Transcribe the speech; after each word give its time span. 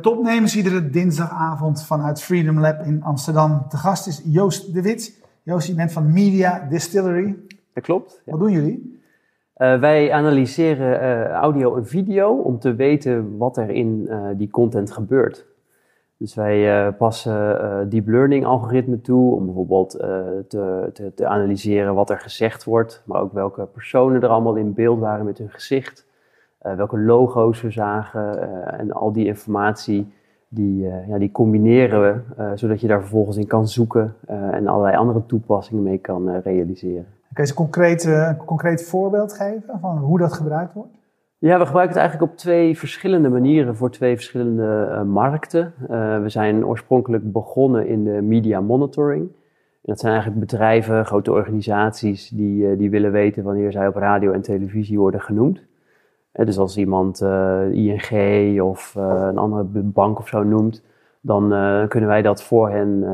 bij 0.00 0.12
Topnemers 0.12 0.56
iedere 0.56 0.90
dinsdagavond 0.90 1.84
vanuit 1.84 2.22
Freedom 2.22 2.60
Lab 2.60 2.84
in 2.84 3.02
Amsterdam. 3.02 3.66
De 3.68 3.76
gast 3.76 4.06
is 4.06 4.22
Joost 4.24 4.74
de 4.74 4.82
Wit. 4.82 5.22
Joost, 5.42 5.66
je 5.66 5.74
bent 5.74 5.92
van 5.92 6.12
Media 6.12 6.66
Distillery. 6.68 7.36
Dat 7.74 7.84
klopt. 7.84 8.22
Wat 8.24 8.40
doen 8.40 8.50
jullie? 8.50 9.00
Uh, 9.56 9.80
wij 9.80 10.12
analyseren 10.12 11.02
uh, 11.02 11.30
audio 11.30 11.76
en 11.76 11.86
video 11.86 12.36
om 12.36 12.58
te 12.58 12.74
weten 12.74 13.36
wat 13.36 13.56
er 13.56 13.70
in 13.70 14.06
uh, 14.08 14.28
die 14.36 14.50
content 14.50 14.90
gebeurt. 14.90 15.46
Dus 16.16 16.34
wij 16.34 16.92
passen 16.92 17.88
deep 17.88 18.06
learning 18.06 18.44
algoritmen 18.44 19.00
toe 19.00 19.34
om 19.34 19.44
bijvoorbeeld 19.44 19.90
te, 19.90 20.90
te, 20.92 21.12
te, 21.14 21.26
analyseren 21.26 21.94
wat 21.94 22.10
er 22.10 22.18
gezegd 22.18 22.64
wordt, 22.64 23.02
maar 23.06 23.20
ook 23.20 23.32
welke 23.32 23.66
personen 23.66 24.22
er 24.22 24.28
allemaal 24.28 24.56
in 24.56 24.74
beeld 24.74 24.98
waren 24.98 25.24
met 25.24 25.38
hun 25.38 25.50
gezicht. 25.50 26.06
Uh, 26.66 26.74
welke 26.74 26.98
logo's 26.98 27.62
we 27.62 27.70
zagen 27.70 28.38
uh, 28.38 28.80
en 28.80 28.92
al 28.92 29.12
die 29.12 29.26
informatie, 29.26 30.12
die, 30.48 30.84
uh, 30.84 31.08
ja, 31.08 31.18
die 31.18 31.30
combineren 31.32 32.00
we, 32.00 32.54
zodat 32.54 32.80
je 32.80 32.86
daar 32.86 33.00
vervolgens 33.00 33.36
in 33.36 33.46
kan 33.46 33.68
zoeken 33.68 34.14
en 34.26 34.66
allerlei 34.66 34.96
andere 34.96 35.26
toepassingen 35.26 35.82
mee 35.82 35.98
kan 35.98 36.30
realiseren. 36.30 37.04
Kun 37.04 37.28
je 37.34 37.40
eens 37.40 37.50
een 37.50 37.56
concreet, 37.56 38.04
een 38.04 38.36
concreet 38.36 38.84
voorbeeld 38.84 39.32
geven 39.32 39.78
van 39.80 39.98
hoe 39.98 40.18
dat 40.18 40.32
gebruikt 40.32 40.72
wordt? 40.74 40.90
Ja, 41.38 41.58
we 41.58 41.66
gebruiken 41.66 41.96
het 41.96 42.02
eigenlijk 42.02 42.32
op 42.32 42.38
twee 42.38 42.78
verschillende 42.78 43.28
manieren 43.28 43.76
voor 43.76 43.90
twee 43.90 44.14
verschillende 44.14 45.02
markten. 45.06 45.72
we 46.22 46.28
zijn 46.28 46.66
oorspronkelijk 46.66 47.32
begonnen 47.32 47.86
in 47.86 48.04
de 48.04 48.22
media 48.22 48.60
monitoring. 48.60 49.22
En 49.22 49.36
dat 49.82 50.00
zijn 50.00 50.12
eigenlijk 50.12 50.40
bedrijven, 50.40 51.06
grote 51.06 51.32
organisaties, 51.32 52.28
die, 52.28 52.76
die 52.76 52.90
willen 52.90 53.12
weten 53.12 53.44
wanneer 53.44 53.72
zij 53.72 53.86
op 53.86 53.96
radio 53.96 54.32
en 54.32 54.40
televisie 54.40 54.98
worden 54.98 55.20
genoemd 55.20 55.68
dus 56.32 56.58
als 56.58 56.76
iemand 56.76 57.22
uh, 57.22 57.72
ING 57.72 58.60
of 58.60 58.94
uh, 58.98 59.26
een 59.28 59.38
andere 59.38 59.64
bank 59.82 60.18
of 60.18 60.28
zo 60.28 60.42
noemt, 60.42 60.82
dan 61.20 61.52
uh, 61.52 61.88
kunnen 61.88 62.08
wij 62.08 62.22
dat 62.22 62.42
voor 62.42 62.70
hen 62.70 63.04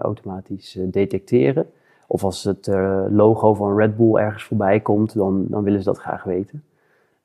automatisch 0.00 0.78
detecteren. 0.82 1.66
Of 2.06 2.24
als 2.24 2.44
het 2.44 2.66
logo 3.10 3.54
van 3.54 3.76
Red 3.76 3.96
Bull 3.96 4.14
ergens 4.14 4.44
voorbij 4.44 4.80
komt, 4.80 5.14
dan, 5.14 5.44
dan 5.48 5.62
willen 5.62 5.78
ze 5.78 5.84
dat 5.84 5.98
graag 5.98 6.24
weten. 6.24 6.64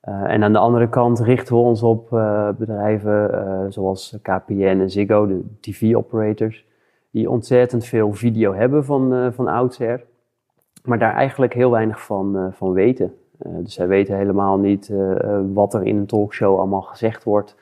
en 0.00 0.42
aan 0.42 0.52
de 0.52 0.58
andere 0.58 0.88
kant 0.88 1.20
richten 1.20 1.54
we 1.54 1.60
ons 1.60 1.82
op 1.82 2.08
bedrijven 2.58 3.72
zoals 3.72 4.18
KPN 4.22 4.78
en 4.80 4.90
Ziggo, 4.90 5.26
de 5.26 5.44
TV-operators, 5.60 6.66
die 7.10 7.30
ontzettend 7.30 7.84
veel 7.84 8.12
video 8.12 8.54
hebben 8.54 8.84
van, 8.84 9.32
van 9.32 9.48
oudsher, 9.48 10.04
maar 10.84 10.98
daar 10.98 11.14
eigenlijk 11.14 11.54
heel 11.54 11.70
weinig 11.70 12.04
van, 12.04 12.52
van 12.52 12.72
weten. 12.72 13.14
Uh, 13.42 13.52
dus 13.62 13.74
zij 13.74 13.88
weten 13.88 14.16
helemaal 14.16 14.58
niet 14.58 14.88
uh, 14.88 15.14
wat 15.52 15.74
er 15.74 15.86
in 15.86 15.96
een 15.96 16.06
talkshow 16.06 16.58
allemaal 16.58 16.82
gezegd 16.82 17.24
wordt, 17.24 17.56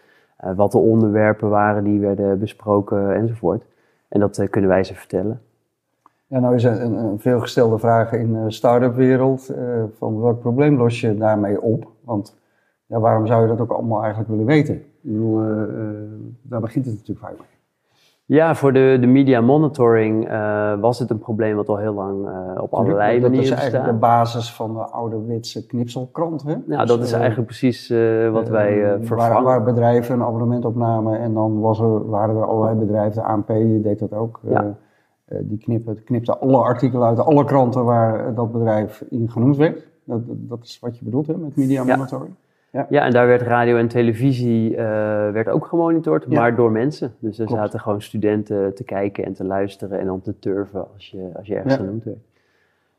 wat 0.56 0.72
de 0.72 0.78
onderwerpen 0.78 1.48
waren 1.48 1.84
die 1.84 2.00
werden 2.00 2.38
besproken 2.38 3.14
enzovoort. 3.14 3.64
En 4.08 4.20
dat 4.20 4.48
kunnen 4.50 4.70
wij 4.70 4.84
ze 4.84 4.94
vertellen. 4.94 5.40
Ja, 6.26 6.38
nou 6.38 6.54
is 6.54 6.64
een, 6.64 6.94
een 6.94 7.18
veelgestelde 7.18 7.78
vraag 7.78 8.12
in 8.12 8.32
de 8.32 8.50
start-up 8.50 8.94
wereld, 8.94 9.54
van 9.98 10.20
welk 10.20 10.40
probleem 10.40 10.76
los 10.76 11.00
je 11.00 11.16
daarmee 11.16 11.60
op? 11.60 11.90
Want 12.00 12.36
ja, 12.86 13.00
waarom 13.00 13.26
zou 13.26 13.42
je 13.42 13.48
dat 13.48 13.60
ook 13.60 13.72
allemaal 13.72 14.00
eigenlijk 14.00 14.30
willen 14.30 14.46
weten? 14.46 14.82
Daar 16.42 16.60
begint 16.60 16.86
het 16.86 16.94
natuurlijk 16.94 17.26
vaak 17.26 17.38
mee. 17.38 17.53
Ja, 18.26 18.54
voor 18.54 18.72
de, 18.72 18.96
de 19.00 19.06
media 19.06 19.40
monitoring 19.40 20.30
uh, 20.30 20.80
was 20.80 20.98
het 20.98 21.10
een 21.10 21.18
probleem 21.18 21.56
wat 21.56 21.68
al 21.68 21.76
heel 21.76 21.94
lang 21.94 22.26
uh, 22.26 22.62
op 22.62 22.74
allerlei 22.74 23.20
dat, 23.20 23.30
manieren 23.30 23.30
bestaat. 23.30 23.58
Dat 23.58 23.66
is 23.66 23.72
eigenlijk 23.74 23.92
de 23.92 24.06
basis 24.06 24.52
van 24.52 24.74
de 24.74 24.80
ouderwetse 24.80 25.66
knipselkrant, 25.66 26.42
hè? 26.42 26.54
Ja, 26.66 26.78
dus, 26.78 26.88
dat 26.88 27.02
is 27.02 27.12
uh, 27.12 27.18
eigenlijk 27.18 27.46
precies 27.46 27.88
wat 28.32 28.48
wij 28.48 28.98
vervangen. 29.00 29.32
Waar, 29.32 29.42
waar, 29.42 29.62
bedrijven 29.62 30.14
een 30.14 30.22
abonnement 30.22 30.64
opnamen 30.64 31.18
en 31.18 31.34
dan 31.34 31.60
was 31.60 31.80
er, 31.80 32.08
waren 32.08 32.36
er 32.36 32.44
allerlei 32.44 32.78
bedrijven, 32.78 33.22
de 33.22 33.28
ANP 33.28 33.46
deed 33.82 33.98
dat 33.98 34.12
ook. 34.12 34.40
Ja. 34.42 34.76
die 35.40 35.58
knippen, 35.58 36.04
knipte 36.04 36.38
alle 36.38 36.58
artikelen 36.58 37.06
uit 37.06 37.18
alle 37.18 37.44
kranten 37.44 37.84
waar 37.84 38.34
dat 38.34 38.52
bedrijf 38.52 39.04
in 39.10 39.30
genoemd 39.30 39.56
werd. 39.56 39.88
Dat, 40.04 40.20
dat 40.26 40.64
is 40.64 40.78
wat 40.80 40.98
je 40.98 41.04
bedoelt 41.04 41.26
hè, 41.26 41.36
met 41.36 41.56
media 41.56 41.84
monitoring. 41.84 42.34
Ja. 42.36 42.43
Ja. 42.74 42.86
ja, 42.90 43.04
en 43.04 43.10
daar 43.10 43.26
werd 43.26 43.42
radio 43.42 43.76
en 43.76 43.88
televisie 43.88 44.70
uh, 44.70 44.76
werd 45.30 45.48
ook 45.48 45.66
gemonitord, 45.66 46.26
maar 46.26 46.56
door 46.56 46.70
mensen. 46.70 47.14
Dus 47.18 47.38
er 47.38 47.48
zaten 47.48 47.80
gewoon 47.80 48.02
studenten 48.02 48.74
te 48.74 48.84
kijken 48.84 49.24
en 49.24 49.32
te 49.32 49.44
luisteren 49.44 50.00
en 50.00 50.10
om 50.10 50.22
te 50.22 50.38
turven 50.38 50.86
als 50.94 51.10
je, 51.10 51.30
als 51.36 51.46
je 51.46 51.54
ergens 51.54 51.74
genoemd 51.74 52.04
werd. 52.04 52.18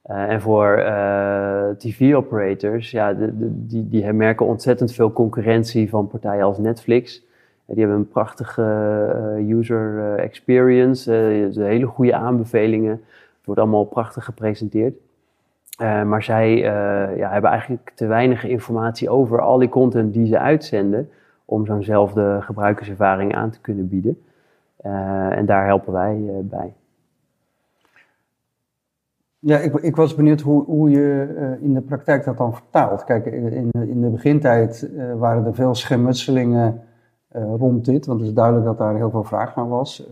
Uh, 0.10 0.32
en 0.32 0.42
voor 0.42 0.78
uh, 0.78 1.70
TV-operators, 1.70 2.92
ja, 2.92 3.14
de, 3.14 3.38
de, 3.38 3.66
die, 3.68 3.88
die 3.90 4.14
merken 4.14 4.46
ontzettend 4.46 4.94
veel 4.94 5.14
concurrentie 5.14 5.90
van 5.90 6.08
partijen 6.08 6.46
als 6.46 6.58
Netflix. 6.58 7.24
die 7.66 7.80
hebben 7.80 7.98
een 7.98 8.08
prachtige 8.08 8.64
user 9.48 10.16
experience, 10.16 11.12
hele 11.54 11.86
goede 11.86 12.16
aanbevelingen. 12.16 13.02
Het 13.38 13.46
wordt 13.46 13.62
allemaal 13.62 13.86
prachtig 13.86 14.26
gepresenteerd. 14.26 14.96
Uh, 15.82 16.04
maar 16.04 16.24
zij 16.24 16.56
uh, 16.56 17.18
ja, 17.18 17.32
hebben 17.32 17.50
eigenlijk 17.50 17.92
te 17.96 18.06
weinig 18.06 18.44
informatie 18.44 19.10
over 19.10 19.42
al 19.42 19.58
die 19.58 19.70
content 19.70 20.14
die 20.14 20.26
ze 20.26 20.40
uitzenden 20.40 21.10
om 21.46 21.66
zo'nzelfde 21.66 22.38
gebruikerservaring 22.42 23.36
aan 23.36 23.50
te 23.50 23.62
kunnen 23.62 23.88
bieden. 23.88 24.22
Uh, 24.86 25.38
en 25.38 25.46
daar 25.46 25.66
helpen 25.66 25.94
wij 25.94 26.30
bij. 26.44 26.74
Ja, 29.40 29.58
ik, 29.58 29.74
ik, 29.74 29.96
was 29.96 30.16
benieuwd 30.16 30.42
hoe, 30.42 30.64
hoe 30.64 30.90
je 30.90 31.58
in 31.62 31.74
de 31.74 31.82
praktijk 31.82 32.26
dat 32.26 32.38
dan 32.38 32.54
vertaalt. 32.54 33.04
Kijk, 33.04 33.26
in, 33.26 33.70
in 33.72 34.02
de 34.02 34.10
begintijd 34.10 34.90
waren 35.18 35.46
er 35.46 35.56
veel 35.56 35.76
schermutselingen 35.76 36.82
rond 37.32 37.86
dit, 37.86 38.06
want 38.06 38.20
het 38.20 38.30
is 38.30 38.36
duidelijk 38.36 38.66
dat 38.66 38.78
daar 38.78 38.96
heel 38.96 39.10
veel 39.10 39.24
vraag 39.24 39.56
naar 39.56 39.68
was. 39.68 40.10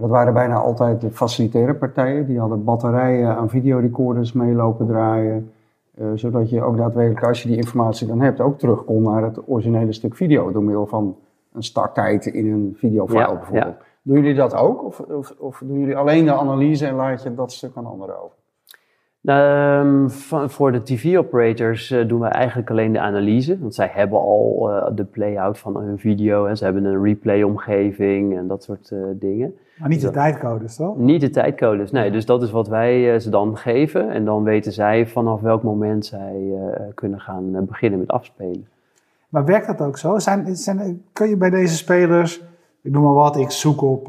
Dat 0.00 0.10
waren 0.10 0.34
bijna 0.34 0.54
altijd 0.54 1.00
de 1.00 1.10
facilitaire 1.10 1.74
partijen. 1.74 2.26
Die 2.26 2.38
hadden 2.38 2.64
batterijen 2.64 3.36
aan 3.36 3.48
videorecorders 3.48 4.32
meelopen 4.32 4.86
draaien. 4.86 5.52
Uh, 5.94 6.06
zodat 6.14 6.50
je 6.50 6.62
ook 6.62 6.76
daadwerkelijk, 6.76 7.26
als 7.26 7.42
je 7.42 7.48
die 7.48 7.56
informatie 7.56 8.06
dan 8.06 8.20
hebt, 8.20 8.40
ook 8.40 8.58
terug 8.58 8.84
kon 8.84 9.02
naar 9.02 9.22
het 9.22 9.48
originele 9.48 9.92
stuk 9.92 10.16
video. 10.16 10.52
Door 10.52 10.62
middel 10.62 10.86
van 10.86 11.16
een 11.52 11.62
starttijd 11.62 12.26
in 12.26 12.52
een 12.52 12.74
videofile 12.76 13.18
ja, 13.18 13.34
bijvoorbeeld. 13.34 13.76
Ja. 13.78 13.84
Doen 14.02 14.16
jullie 14.16 14.34
dat 14.34 14.54
ook? 14.54 14.84
Of, 14.84 15.00
of, 15.00 15.34
of, 15.38 15.62
doen 15.64 15.78
jullie 15.78 15.96
alleen 15.96 16.24
de 16.24 16.32
analyse 16.32 16.86
en 16.86 16.94
laat 16.94 17.22
je 17.22 17.34
dat 17.34 17.52
stuk 17.52 17.70
aan 17.74 17.86
anderen 17.86 18.22
over? 18.22 18.36
Um, 19.28 20.10
voor 20.50 20.72
de 20.72 20.82
TV-operators 20.82 21.90
uh, 21.90 22.08
doen 22.08 22.20
wij 22.20 22.30
eigenlijk 22.30 22.70
alleen 22.70 22.92
de 22.92 23.00
analyse. 23.00 23.58
Want 23.58 23.74
zij 23.74 23.90
hebben 23.92 24.18
al 24.18 24.70
uh, 24.70 24.96
de 24.96 25.04
play-out 25.04 25.58
van 25.58 25.76
hun 25.76 25.98
video. 25.98 26.46
En 26.46 26.56
ze 26.56 26.64
hebben 26.64 26.84
een 26.84 27.02
replay-omgeving 27.02 28.36
en 28.36 28.46
dat 28.46 28.62
soort 28.62 28.90
uh, 28.90 29.04
dingen. 29.14 29.54
Maar 29.78 29.88
niet 29.88 30.00
de 30.00 30.10
tijdcodes, 30.10 30.76
toch? 30.76 30.96
Niet 30.96 31.20
de 31.20 31.30
tijdcodes, 31.30 31.90
nee. 31.90 32.10
Dus 32.10 32.26
dat 32.26 32.42
is 32.42 32.50
wat 32.50 32.68
wij 32.68 33.18
ze 33.18 33.30
dan 33.30 33.56
geven. 33.56 34.10
En 34.10 34.24
dan 34.24 34.42
weten 34.42 34.72
zij 34.72 35.06
vanaf 35.06 35.40
welk 35.40 35.62
moment 35.62 36.06
zij 36.06 36.52
kunnen 36.94 37.20
gaan 37.20 37.64
beginnen 37.66 37.98
met 37.98 38.10
afspelen. 38.10 38.66
Maar 39.28 39.44
werkt 39.44 39.66
dat 39.66 39.80
ook 39.80 39.98
zo? 39.98 40.18
Zijn, 40.18 40.56
zijn, 40.56 41.02
kun 41.12 41.28
je 41.28 41.36
bij 41.36 41.50
deze 41.50 41.76
spelers, 41.76 42.42
ik 42.82 42.92
noem 42.92 43.02
maar 43.02 43.14
wat, 43.14 43.36
ik 43.36 43.50
zoek 43.50 43.82
op 43.82 44.08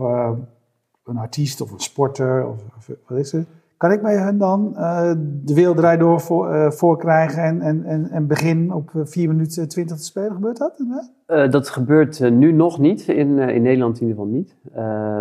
een 1.04 1.18
artiest 1.18 1.62
of 1.62 1.72
een 1.72 1.80
sporter 1.80 2.48
of, 2.48 2.56
of 2.78 2.90
wat 3.08 3.18
is 3.18 3.32
het? 3.32 3.48
Kan 3.80 3.92
ik 3.92 4.02
bij 4.02 4.16
hen 4.16 4.38
dan 4.38 4.74
uh, 4.76 5.12
de 5.44 5.54
wereld 5.54 6.00
door 6.00 6.20
voor, 6.20 6.56
uh, 6.56 6.72
voorkrijgen 6.72 7.44
en, 7.44 7.62
en, 7.62 7.86
en, 7.86 8.10
en 8.10 8.28
begin 8.28 8.74
op 8.74 8.92
4 8.94 9.28
minuten 9.28 9.68
20 9.68 9.98
te 9.98 10.04
spelen? 10.04 10.32
Gebeurt 10.32 10.58
dat? 10.58 10.84
Uh, 11.28 11.52
dat 11.52 11.70
gebeurt 11.70 12.20
nu 12.32 12.52
nog 12.52 12.80
niet, 12.80 13.08
in, 13.08 13.40
in 13.40 13.62
Nederland 13.62 14.00
in 14.00 14.08
ieder 14.08 14.24
geval 14.24 14.38
niet. 14.38 14.56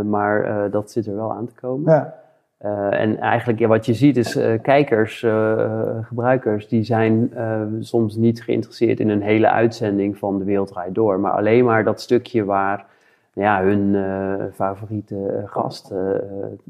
maar 0.06 0.71
dat 0.71 0.91
zit 0.91 1.06
er 1.06 1.15
wel 1.15 1.32
aan 1.32 1.47
te 1.47 1.55
komen. 1.55 1.93
Ja. 1.93 2.15
en 2.91 3.19
eigenlijk 3.19 3.59
ja, 3.59 3.69
wat 3.69 3.87
je 3.87 3.94
ziet 3.94 4.17
is 4.17 4.38
kijkers, 4.62 5.27
gebruikers, 6.03 6.69
die 6.69 6.82
zijn 6.82 7.31
soms 7.81 8.17
niet 8.17 8.43
geïnteresseerd 8.43 9.00
in 9.00 9.09
een 9.09 9.23
hele 9.23 9.50
uitzending 9.50 10.19
van 10.19 10.38
De 10.38 10.44
Wereld 10.44 10.69
Draait 10.69 10.94
Door. 10.94 11.21
Maar 11.21 11.32
alleen 11.32 11.65
maar 11.65 11.85
dat 11.85 12.00
stukje 12.00 12.44
waar 12.44 12.87
ja, 13.32 13.62
hun 13.62 13.97
favoriete 14.55 15.43
gast 15.47 15.93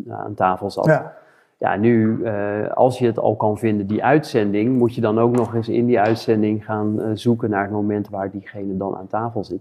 aan 0.08 0.34
tafel 0.34 0.70
zat. 0.70 0.86
Ja. 0.86 1.14
Ja, 1.58 1.76
nu, 1.76 2.18
uh, 2.22 2.68
als 2.70 2.98
je 2.98 3.06
het 3.06 3.18
al 3.18 3.36
kan 3.36 3.58
vinden, 3.58 3.86
die 3.86 4.04
uitzending, 4.04 4.78
moet 4.78 4.94
je 4.94 5.00
dan 5.00 5.18
ook 5.18 5.36
nog 5.36 5.54
eens 5.54 5.68
in 5.68 5.86
die 5.86 6.00
uitzending 6.00 6.64
gaan 6.64 7.00
uh, 7.00 7.10
zoeken 7.14 7.50
naar 7.50 7.62
het 7.62 7.70
moment 7.70 8.08
waar 8.08 8.30
diegene 8.30 8.76
dan 8.76 8.96
aan 8.96 9.06
tafel 9.06 9.44
zit. 9.44 9.60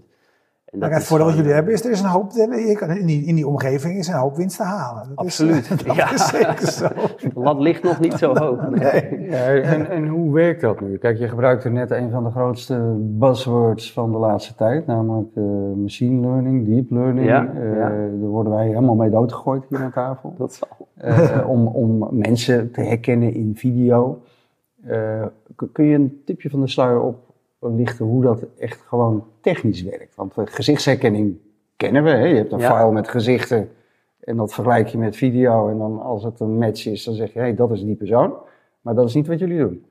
En 0.70 0.78
dat 0.78 0.90
het 0.90 1.04
voordeel 1.04 1.26
wat 1.26 1.36
jullie 1.36 1.52
hebben 1.52 1.72
is, 1.72 1.84
er 1.84 1.90
is 1.90 2.00
een 2.00 2.08
hoop, 2.08 2.32
in, 2.32 3.06
die, 3.06 3.24
in 3.24 3.34
die 3.34 3.46
omgeving 3.46 3.98
is 3.98 4.08
een 4.08 4.14
hoop 4.14 4.36
winst 4.36 4.56
te 4.56 4.62
halen. 4.62 5.08
Dat 5.08 5.16
Absoluut. 5.16 5.70
Is, 5.70 5.82
dat 5.86 5.96
ja. 5.96 6.12
is 6.12 6.28
zeker 6.28 6.66
zo. 6.66 6.88
Lat 7.44 7.60
ligt 7.60 7.82
nog 7.82 8.00
niet 8.00 8.12
zo 8.12 8.34
hoog. 8.34 8.68
Nee. 8.78 9.20
Ja, 9.20 9.46
en, 9.46 9.90
en 9.90 10.06
hoe 10.06 10.32
werkt 10.32 10.60
dat 10.60 10.80
nu? 10.80 10.96
Kijk, 10.96 11.18
je 11.18 11.28
gebruikte 11.28 11.68
net 11.68 11.90
een 11.90 12.10
van 12.10 12.24
de 12.24 12.30
grootste 12.30 12.94
buzzwords 12.98 13.92
van 13.92 14.12
de 14.12 14.18
laatste 14.18 14.54
tijd, 14.54 14.86
namelijk 14.86 15.28
uh, 15.34 15.44
machine 15.76 16.20
learning, 16.20 16.66
deep 16.66 16.90
learning. 16.90 17.26
Ja, 17.26 17.52
uh, 17.54 17.76
ja. 17.76 17.88
Daar 17.88 18.18
worden 18.18 18.52
wij 18.52 18.66
helemaal 18.66 18.94
mee 18.94 19.10
doodgegooid 19.10 19.64
hier 19.68 19.78
aan 19.78 19.92
tafel. 19.92 20.34
Dat 20.38 20.52
zal. 20.52 20.88
Uh, 21.04 21.48
om, 21.48 21.66
om 21.66 22.08
mensen 22.10 22.72
te 22.72 22.80
herkennen 22.80 23.34
in 23.34 23.56
video. 23.56 24.22
kun 25.72 25.84
je 25.84 25.94
een 25.94 26.22
tipje 26.24 26.50
van 26.50 26.60
de 26.60 26.68
sluier 26.68 27.00
op 27.00 27.27
lichten 27.60 28.04
hoe 28.06 28.22
dat 28.22 28.44
echt 28.58 28.80
gewoon 28.86 29.24
technisch 29.40 29.82
werkt. 29.82 30.14
Want 30.14 30.32
gezichtsherkenning 30.36 31.36
kennen 31.76 32.02
we. 32.04 32.10
Hè? 32.10 32.24
Je 32.24 32.34
hebt 32.36 32.52
een 32.52 32.58
Ja. 32.58 32.76
file 32.76 32.92
met 32.92 33.08
gezichten 33.08 33.68
en 34.20 34.36
dat 34.36 34.54
vergelijk 34.54 34.88
je 34.88 34.98
met 34.98 35.16
video. 35.16 35.68
En 35.68 35.78
dan 35.78 36.02
als 36.02 36.24
het 36.24 36.40
een 36.40 36.58
match 36.58 36.86
is, 36.86 37.04
dan 37.04 37.14
zeg 37.14 37.32
je, 37.32 37.38
hé, 37.38 37.54
dat 37.54 37.70
is 37.70 37.84
die 37.84 37.94
persoon. 37.96 38.32
Maar 38.80 38.94
dat 38.94 39.06
is 39.08 39.14
niet 39.14 39.26
wat 39.26 39.38
jullie 39.38 39.58
doen. 39.58 39.84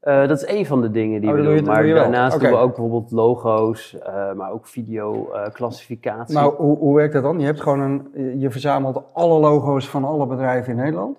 Eh, 0.00 0.28
dat 0.28 0.36
is 0.42 0.44
één 0.44 0.66
van 0.66 0.80
de 0.80 0.90
dingen 0.90 1.20
die 1.20 1.30
Oh, 1.30 1.36
we 1.36 1.42
doen. 1.42 1.64
maar 1.64 1.82
doe 1.82 1.94
daarnaast 1.94 2.34
Oké. 2.36 2.44
doen 2.44 2.52
we 2.52 2.58
ook 2.60 2.66
bijvoorbeeld 2.74 3.10
logo's, 3.10 3.98
eh, 3.98 4.32
maar 4.32 4.52
ook 4.52 4.66
video-classificatie. 4.66 6.34
Nou, 6.34 6.54
hoe, 6.56 6.76
hoe 6.78 6.94
werkt 6.96 7.12
dat 7.12 7.22
dan? 7.22 7.38
Je 7.40 7.44
hebt 7.46 7.60
gewoon 7.60 7.80
een, 7.80 8.38
je 8.40 8.50
verzamelt 8.50 9.02
alle 9.14 9.40
logo's 9.40 9.88
van 9.88 10.04
alle 10.04 10.26
bedrijven 10.26 10.72
in 10.72 10.78
Nederland. 10.78 11.18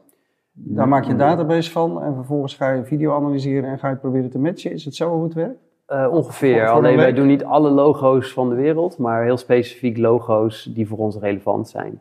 Daar 0.51 0.87
maak 0.87 1.03
je 1.03 1.11
een 1.11 1.17
database 1.17 1.71
van 1.71 2.01
en 2.03 2.15
vervolgens 2.15 2.55
ga 2.55 2.71
je 2.71 2.83
video 2.85 3.13
analyseren 3.15 3.69
en 3.69 3.79
ga 3.79 3.87
je 3.87 3.93
het 3.93 4.01
proberen 4.01 4.29
te 4.29 4.39
matchen. 4.39 4.71
Is 4.71 4.85
het 4.85 4.95
zo 4.95 5.09
hoe 5.13 5.23
het 5.23 5.33
werkt? 5.33 5.59
Eh, 5.89 6.07
ongeveer. 6.11 6.67
Voor- 6.67 6.75
Alleen 6.75 6.91
een 6.91 6.97
wij 6.97 7.13
doen 7.13 7.27
niet 7.27 7.43
alle 7.43 7.69
logo's 7.69 8.33
van 8.33 8.49
de 8.49 8.55
wereld, 8.55 8.97
maar 8.97 9.23
heel 9.23 9.37
specifiek 9.37 9.97
logo's 9.97 10.71
die 10.73 10.87
voor 10.87 10.97
ons 10.97 11.17
relevant 11.17 11.69
zijn. 11.69 11.99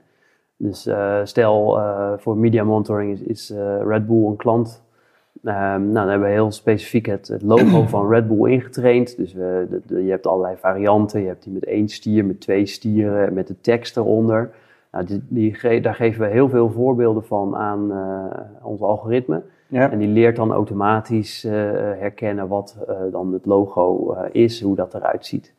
Dus 0.57 0.87
eh, 0.87 1.21
stel 1.25 1.79
uh, 1.79 2.13
voor 2.17 2.37
media 2.37 2.65
monitoring 2.65 3.13
is, 3.13 3.23
is 3.23 3.53
Red 3.87 4.07
Bull 4.07 4.27
een 4.27 4.37
klant. 4.37 4.83
Um, 5.43 5.53
nou, 5.53 5.93
dan 5.93 6.09
hebben 6.09 6.29
we 6.29 6.35
heel 6.35 6.51
specifiek 6.51 7.07
het, 7.07 7.29
het 7.29 7.43
logo 7.43 7.83
van 7.87 8.09
Red 8.09 8.29
Bull 8.29 8.51
ingetraind. 8.51 9.17
Dus 9.17 9.33
we, 9.33 9.67
de, 9.71 9.81
de, 9.87 10.05
je 10.05 10.11
hebt 10.11 10.27
allerlei 10.27 10.57
varianten. 10.57 11.21
Je 11.21 11.27
hebt 11.27 11.43
die 11.45 11.53
met 11.53 11.65
één 11.65 11.89
stier, 11.89 12.25
met 12.25 12.41
twee 12.41 12.67
stieren, 12.67 13.35
met 13.35 13.47
de 13.47 13.61
tekst 13.61 13.97
eronder. 13.97 14.51
Nou, 14.93 15.05
die, 15.05 15.25
die, 15.29 15.81
daar 15.81 15.95
geven 15.95 16.21
we 16.21 16.27
heel 16.27 16.49
veel 16.49 16.71
voorbeelden 16.71 17.25
van 17.25 17.57
aan 17.57 17.93
ons 18.63 18.81
algoritme. 18.81 19.43
Ja. 19.69 19.91
En 19.91 19.99
die 19.99 20.09
leert 20.09 20.37
dan 20.37 20.53
automatisch 20.53 21.45
uh, 21.45 21.53
herkennen 21.53 22.49
wat 22.49 22.77
uh, 22.89 22.97
dan 23.11 23.33
het 23.33 23.47
logo 23.47 24.15
uh, 24.15 24.21
is, 24.33 24.63
hoe 24.63 24.77
dat 24.77 24.95
eruit 24.95 25.27
ziet. 25.27 25.55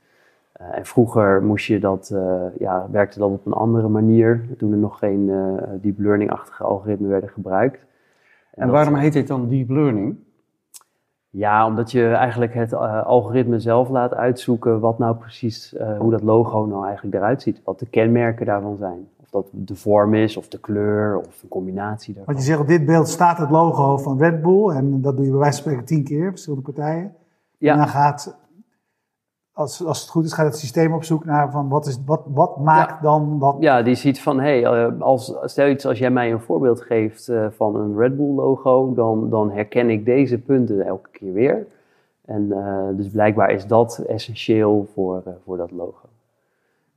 en 0.53 0.85
vroeger 0.85 1.43
moest 1.43 1.65
je 1.65 1.79
dat, 1.79 2.15
ja, 2.57 2.87
werkte 2.91 3.19
dat 3.19 3.29
op 3.29 3.45
een 3.45 3.53
andere 3.53 3.87
manier, 3.87 4.47
toen 4.57 4.71
er 4.71 4.77
nog 4.77 4.99
geen 4.99 5.31
deep 5.81 5.99
learning-achtige 5.99 6.63
algoritmen 6.63 7.09
werden 7.09 7.29
gebruikt. 7.29 7.85
En, 8.53 8.63
en 8.63 8.69
waarom 8.69 8.95
heet 8.95 9.13
dit 9.13 9.27
dan 9.27 9.47
deep 9.47 9.69
learning? 9.69 10.17
Ja, 11.29 11.65
omdat 11.65 11.91
je 11.91 12.07
eigenlijk 12.07 12.53
het 12.53 12.73
algoritme 12.73 13.59
zelf 13.59 13.89
laat 13.89 14.13
uitzoeken 14.13 14.79
wat 14.79 14.97
nou 14.97 15.15
precies, 15.15 15.75
hoe 15.99 16.11
dat 16.11 16.23
logo 16.23 16.65
nou 16.65 16.85
eigenlijk 16.85 17.15
eruit 17.15 17.41
ziet. 17.41 17.61
Wat 17.63 17.79
de 17.79 17.85
kenmerken 17.85 18.45
daarvan 18.45 18.77
zijn. 18.77 19.07
Dat 19.31 19.47
de 19.51 19.75
vorm 19.75 20.13
is, 20.13 20.37
of 20.37 20.47
de 20.47 20.59
kleur, 20.59 21.17
of 21.17 21.43
een 21.43 21.49
combinatie 21.49 22.13
daarvan. 22.13 22.33
Want 22.33 22.45
je 22.45 22.51
zegt 22.51 22.61
op 22.61 22.67
dit 22.67 22.85
beeld 22.85 23.07
staat 23.07 23.37
het 23.37 23.49
logo 23.49 23.97
van 23.97 24.17
Red 24.17 24.41
Bull. 24.41 24.69
En 24.69 25.01
dat 25.01 25.15
doe 25.15 25.25
je 25.25 25.31
bij 25.31 25.39
wijze 25.39 25.61
van 25.61 25.71
spreken 25.71 25.85
tien 25.85 26.03
keer, 26.03 26.29
verschillende 26.29 26.71
partijen. 26.71 27.15
Ja. 27.57 27.71
En 27.71 27.77
dan 27.77 27.87
gaat, 27.87 28.37
als, 29.53 29.85
als 29.85 30.01
het 30.01 30.09
goed 30.09 30.25
is, 30.25 30.33
gaat 30.33 30.45
het 30.45 30.57
systeem 30.57 30.93
op 30.93 31.03
zoek 31.03 31.25
naar 31.25 31.51
van 31.51 31.69
wat, 31.69 31.87
is, 31.87 31.99
wat, 32.05 32.21
wat 32.25 32.57
maakt 32.57 32.89
Ja. 32.89 33.01
dan 33.01 33.39
dat... 33.39 33.55
Ja, 33.59 33.81
die 33.81 33.95
ziet 33.95 34.21
van, 34.21 34.39
hé, 34.39 34.61
hey, 34.61 34.87
uh, 34.87 35.01
als, 35.01 35.35
stel 35.43 35.67
iets 35.67 35.85
als 35.85 35.99
jij 35.99 36.11
mij 36.11 36.31
een 36.31 36.41
voorbeeld 36.41 36.81
geeft 36.81 37.27
uh, 37.27 37.47
van 37.49 37.75
een 37.75 37.97
Red 37.97 38.17
Bull 38.17 38.35
logo, 38.35 38.93
dan, 38.93 39.29
dan 39.29 39.51
herken 39.51 39.89
ik 39.89 40.05
deze 40.05 40.37
punten 40.37 40.85
elke 40.85 41.09
keer 41.11 41.33
weer. 41.33 41.67
En 42.25 42.41
uh, 42.41 42.87
dus 42.93 43.09
blijkbaar 43.09 43.51
is 43.51 43.67
dat 43.67 43.97
essentieel 43.97 44.87
voor, 44.93 45.23
uh, 45.27 45.33
voor 45.45 45.57
dat 45.57 45.71
logo. 45.71 46.08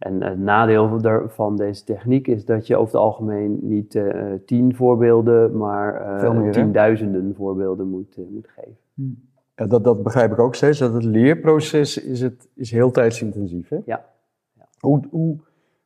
En 0.02 0.22
het 0.22 0.38
nadeel 0.38 1.00
van 1.28 1.56
deze 1.56 1.84
techniek 1.84 2.28
is 2.28 2.44
dat 2.44 2.66
je 2.66 2.76
over 2.76 2.92
het 2.92 3.02
algemeen 3.02 3.58
niet 3.62 3.94
uh, 3.94 4.32
tien 4.46 4.74
voorbeelden, 4.74 5.56
maar 5.56 6.20
meer, 6.34 6.52
tienduizenden 6.52 7.34
voorbeelden 7.34 7.88
moet, 7.88 8.16
uh, 8.18 8.24
moet 8.30 8.48
geven. 8.48 8.76
Hmm. 8.94 9.30
Ja, 9.54 9.66
dat, 9.66 9.84
dat 9.84 10.02
begrijp 10.02 10.32
ik 10.32 10.38
ook 10.38 10.54
steeds. 10.54 10.78
Dat 10.78 10.94
het 10.94 11.04
leerproces 11.04 12.04
is, 12.04 12.20
het, 12.20 12.48
is 12.54 12.70
heel 12.70 12.90
tijdsintensief. 12.90 13.68
Hè? 13.68 13.76
Ja. 13.84 14.04
ja. 14.52 14.68
Hoe, 14.80 15.00
hoe, 15.10 15.36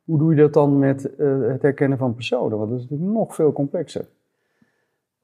hoe 0.03 0.17
doe 0.17 0.35
je 0.35 0.41
dat 0.41 0.53
dan 0.53 0.79
met 0.79 1.13
uh, 1.17 1.47
het 1.47 1.61
herkennen 1.61 1.97
van 1.97 2.13
personen? 2.13 2.57
Want 2.57 2.69
dat 2.69 2.79
is 2.79 2.89
natuurlijk 2.89 3.17
nog 3.17 3.35
veel 3.35 3.51
complexer. 3.51 4.05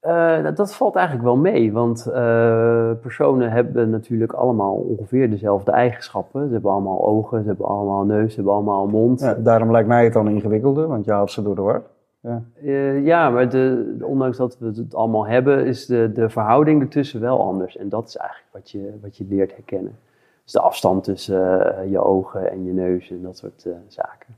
Uh, 0.08 0.56
dat 0.56 0.76
valt 0.76 0.96
eigenlijk 0.96 1.26
wel 1.26 1.38
mee, 1.38 1.74
want 1.74 2.06
uh, 2.08 2.92
personen 3.02 3.52
hebben 3.52 3.90
natuurlijk 3.90 4.32
allemaal 4.32 4.74
ongeveer 4.74 5.30
dezelfde 5.30 5.72
eigenschappen. 5.72 6.48
Ze 6.48 6.54
hebben 6.54 6.72
allemaal 6.72 7.06
ogen, 7.06 7.42
ze 7.42 7.48
hebben 7.48 7.66
allemaal 7.66 8.04
neus, 8.04 8.30
ze 8.30 8.36
hebben 8.36 8.54
allemaal 8.54 8.88
mond. 8.88 9.20
Ja, 9.20 9.34
daarom 9.34 9.72
lijkt 9.72 9.88
mij 9.88 10.04
het 10.04 10.14
dan 10.14 10.30
ingewikkelder, 10.30 10.88
want 10.88 11.06
je 11.06 11.12
haalt 11.12 11.32
ze 11.32 11.44
door 11.44 11.56
de 11.56 11.62
war. 11.62 11.82
Ja, 12.20 12.44
uh, 12.64 13.06
ja 13.06 13.30
maar 13.30 13.50
de, 13.50 13.96
ondanks 14.02 14.38
dat 14.38 14.58
we 14.60 14.66
het 14.66 14.96
allemaal 14.96 15.28
hebben, 15.28 15.66
is 15.66 15.86
de, 15.86 16.12
de 16.14 16.30
verhouding 16.30 16.82
ertussen 16.82 17.22
wel 17.22 17.42
anders. 17.42 17.78
En 17.78 17.90
dat 17.90 18.08
is 18.08 18.18
eigenlijk 18.18 18.50
wat 18.52 18.72
je, 18.72 18.94
wat 19.02 19.18
je 19.18 19.26
leert 19.30 19.56
herkennen. 19.56 19.98
Dus 20.44 20.52
de 20.52 20.62
afstand 20.62 21.04
tussen 21.04 21.90
je 21.90 22.00
ogen 22.00 22.52
en 22.52 22.66
je 22.66 22.74
neus 22.74 23.12
en 23.12 23.22
dat 23.22 23.38
soort 23.38 23.68
zaken. 23.88 24.36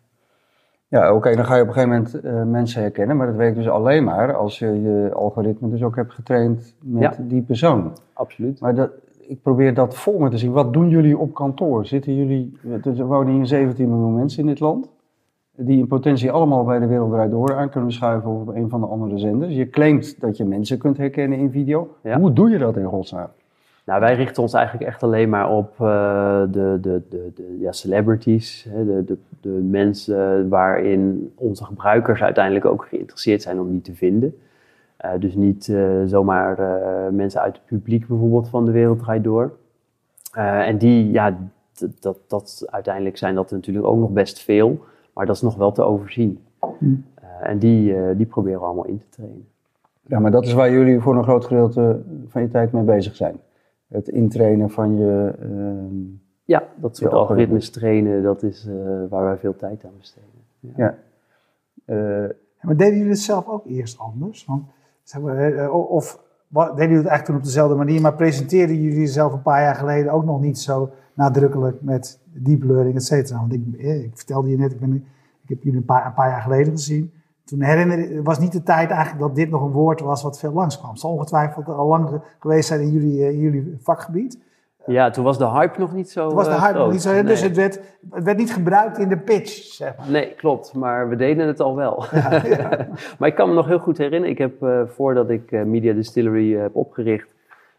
Ja, 0.88 1.08
oké, 1.08 1.16
okay, 1.16 1.36
dan 1.36 1.46
ga 1.46 1.56
je 1.56 1.62
op 1.62 1.68
een 1.68 1.74
gegeven 1.74 1.96
moment 1.96 2.26
uh, 2.26 2.52
mensen 2.52 2.82
herkennen, 2.82 3.18
maar 3.18 3.28
dat 3.28 3.36
werkt 3.36 3.56
dus 3.56 3.70
alleen 3.70 4.04
maar 4.04 4.36
als 4.36 4.60
je 4.60 4.82
je 4.82 5.12
algoritme 5.14 5.70
dus 5.70 5.84
ook 5.84 5.96
hebt 5.96 6.14
getraind 6.14 6.76
met 6.84 7.02
ja, 7.02 7.16
die 7.20 7.42
persoon. 7.42 7.92
Absoluut. 8.14 8.60
Maar 8.60 8.76
dat, 8.76 8.92
ik 9.28 9.42
probeer 9.42 9.74
dat 9.74 9.96
vol 9.96 10.20
me 10.20 10.30
te 10.30 10.38
zien. 10.38 10.52
Wat 10.52 10.74
doen 10.74 10.90
jullie 10.90 11.18
op 11.18 11.34
kantoor? 11.34 11.86
Zitten 11.86 12.16
jullie, 12.16 12.58
er 12.84 13.06
wonen 13.06 13.34
hier 13.34 13.46
17 13.46 13.90
miljoen 13.90 14.16
mensen 14.16 14.40
in 14.40 14.46
dit 14.46 14.60
land, 14.60 14.90
die 15.56 15.78
in 15.78 15.88
potentie 15.88 16.32
allemaal 16.32 16.64
bij 16.64 16.80
de 16.80 16.88
Wereld 16.88 17.32
Door 17.32 17.56
aan 17.56 17.70
kunnen 17.70 17.92
schuiven 17.92 18.32
of 18.32 18.42
op 18.42 18.56
een 18.56 18.70
van 18.70 18.82
de 18.82 18.88
andere 18.88 19.18
zenders. 19.18 19.56
Je 19.56 19.70
claimt 19.70 20.22
dat 20.22 20.38
je 20.38 20.46
mensen 20.46 20.78
kunt 20.78 20.98
herkennen 20.98 21.38
in 21.38 21.52
video. 21.52 21.96
Ja. 22.04 22.20
Hoe 22.20 22.34
doe 22.34 22.50
je 22.50 22.58
dat 22.58 22.78
in 22.78 22.86
godsnaam? 22.86 23.30
Nou, 23.86 24.00
wij 24.00 24.16
richten 24.16 24.42
ons 24.42 24.54
eigenlijk 24.54 24.86
echt 24.86 25.04
alleen 25.04 25.30
maar 25.30 25.50
op 25.50 25.74
uh, 25.82 26.42
de, 26.50 26.78
de, 26.82 27.02
de, 27.10 27.32
de 27.36 27.58
ja, 27.60 27.72
celebrities, 27.72 28.68
hè, 28.70 28.86
de, 28.86 29.04
de, 29.04 29.18
de 29.42 29.50
mensen 29.50 30.50
waarin 30.50 31.34
onze 31.36 31.66
gebruikers 31.66 32.22
uiteindelijk 32.22 32.66
ook 32.66 32.86
geïnteresseerd 32.86 33.42
zijn 33.42 33.60
om 33.60 33.72
die 33.72 33.82
te 33.82 33.96
vinden. 33.96 34.38
Uh, 35.06 35.12
dus 35.20 35.36
niet 35.36 35.68
uh, 35.68 36.02
zomaar 36.06 36.58
mensen 37.14 37.42
uit 37.42 37.56
het 37.56 37.66
publiek 37.66 38.08
bijvoorbeeld 38.08 38.50
van 38.50 38.66
de 38.66 38.72
wereld 38.72 39.00
draait 39.00 39.24
door. 39.24 39.52
en 40.32 40.78
die, 40.78 41.12
ja, 41.12 41.38
dat, 42.00 42.18
dat, 42.28 42.64
uiteindelijk 42.66 43.18
zijn 43.18 43.36
dat 43.36 43.52
natuurlijk 43.52 43.86
ook 43.86 44.00
nog 44.00 44.10
best 44.10 44.44
veel, 44.44 44.84
maar 45.14 45.26
dat 45.26 45.36
is 45.36 45.42
nog 45.42 45.56
wel 45.56 45.72
te 45.72 45.84
overzien. 45.84 46.40
Hm. 46.60 46.86
en 47.42 47.60
die, 47.60 48.16
die 48.16 48.26
proberen 48.26 48.60
we 48.60 48.66
allemaal 48.66 48.86
in 48.86 48.98
te 48.98 49.10
trainen. 49.10 49.48
Ja, 50.02 50.20
maar 50.20 50.32
dat 50.32 50.46
is 50.46 50.54
waar 50.54 50.72
jullie 50.72 51.00
voor 51.00 51.16
een 51.16 51.24
groot 51.24 51.46
gedeelte 51.46 52.02
van 52.28 52.42
je 52.42 52.48
tijd 52.48 52.72
mee 52.72 52.84
bezig 52.84 53.16
zijn 53.16 53.40
het 53.88 54.08
intrainen 54.08 54.70
van 54.70 54.98
je. 54.98 55.36
Uh, 55.42 56.14
ja, 56.44 56.64
dat 56.76 56.98
soort 56.98 57.14
algoritmes 57.14 57.70
trainen, 57.70 58.24
dat 58.24 58.44
is 58.44 58.68
uh, 58.68 58.76
waar 59.10 59.24
wij 59.24 59.38
veel 59.38 59.56
tijd 59.56 59.86
aan 59.86 59.98
besteden. 59.98 60.30
Ja. 60.60 60.72
ja. 60.76 60.98
Uh, 61.86 62.30
maar 62.62 62.78
deden 62.78 62.96
jullie 62.96 63.12
het 63.12 63.20
zelf 63.20 63.48
ook 63.48 63.66
eerst 63.66 64.00
anders? 64.00 64.46
Want, 64.46 64.64
zeg 65.04 65.22
maar, 65.22 65.72
of 65.72 66.24
deden 66.48 66.76
jullie 66.76 66.98
het 66.98 67.08
eigenlijk 67.08 67.26
toen 67.26 67.36
op 67.36 67.44
dezelfde 67.44 67.76
manier, 67.76 68.02
maar 68.02 68.16
presenteerden 68.16 68.82
jullie 68.82 69.00
jezelf 69.00 69.34
een 69.34 69.42
paar 69.42 69.62
jaar 69.62 69.76
geleden 69.76 70.12
ook 70.12 70.26
nog 70.26 70.42
niet 70.42 70.60
zo 70.60 70.90
nadrukkelijk 71.14 71.82
met 71.82 72.20
deep 72.34 72.64
learning, 72.64 72.96
et 72.96 73.04
cetera? 73.04 73.40
Want 73.40 73.54
ik, 73.54 73.62
ik 73.78 74.12
vertelde 74.18 74.50
je 74.50 74.58
net, 74.58 74.72
ik, 74.72 74.80
ben, 74.80 74.94
ik 75.42 75.50
heb 75.50 75.64
jullie 75.64 75.80
een 75.80 75.86
paar, 75.86 76.06
een 76.06 76.14
paar 76.14 76.30
jaar 76.30 76.42
geleden 76.42 76.72
gezien. 76.72 77.12
Toen 77.46 77.62
herinner 77.62 78.24
was 78.24 78.40
niet 78.40 78.52
de 78.52 78.64
tijd 78.64 78.90
eigenlijk 78.90 79.22
dat 79.22 79.36
dit 79.36 79.50
nog 79.50 79.62
een 79.62 79.72
woord 79.72 80.00
was 80.00 80.24
wat 80.24 80.40
veel 80.40 80.52
langskwam. 80.52 80.90
Het 80.90 81.00
zal 81.00 81.12
ongetwijfeld 81.12 81.68
al 81.68 81.88
lang 81.88 82.22
geweest 82.40 82.68
zijn 82.68 82.82
in 82.82 82.92
jullie, 82.92 83.32
in 83.32 83.40
jullie 83.40 83.78
vakgebied. 83.82 84.38
Ja, 84.86 85.10
toen 85.10 85.24
was 85.24 85.38
de 85.38 85.50
hype 85.50 85.80
nog 85.80 85.94
niet 85.94 86.10
zo 86.10 86.28
Toen 86.28 86.38
was 86.38 86.48
de 86.48 86.60
hype 86.60 86.74
uh, 86.74 86.80
nog 86.80 86.92
niet 86.92 87.02
zo, 87.02 87.12
nee. 87.12 87.24
dus 87.24 87.42
het 87.42 87.56
werd, 87.56 87.80
het 88.10 88.24
werd 88.24 88.38
niet 88.38 88.54
gebruikt 88.54 88.98
in 88.98 89.10
de 89.10 89.18
pitch, 89.18 89.52
zeg 89.52 89.98
maar. 89.98 90.10
Nee, 90.10 90.34
klopt, 90.34 90.74
maar 90.74 91.10
we 91.10 91.16
deden 91.16 91.48
het 91.48 91.60
al 91.60 91.76
wel. 91.76 92.06
Ja, 92.12 92.46
ja. 92.46 92.88
maar 93.20 93.30
ik 93.30 93.36
kan 93.36 93.50
me 93.50 93.56
nog 93.56 93.68
heel 93.68 93.80
goed 93.80 93.98
herinneren, 93.98 94.30
ik 94.30 94.38
heb 94.38 94.64
uh, 94.64 94.82
voordat 94.86 95.30
ik 95.30 95.52
uh, 95.52 95.64
Media 95.64 95.94
Distillery 95.94 96.56
heb 96.56 96.76
opgericht, 96.76 97.34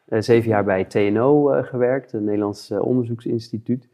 zeven 0.08 0.48
jaar 0.48 0.64
bij 0.64 0.84
TNO 0.84 1.62
gewerkt, 1.62 2.12
het 2.12 2.22
Nederlands 2.22 2.70
Onderzoeksinstituut. 2.70 3.88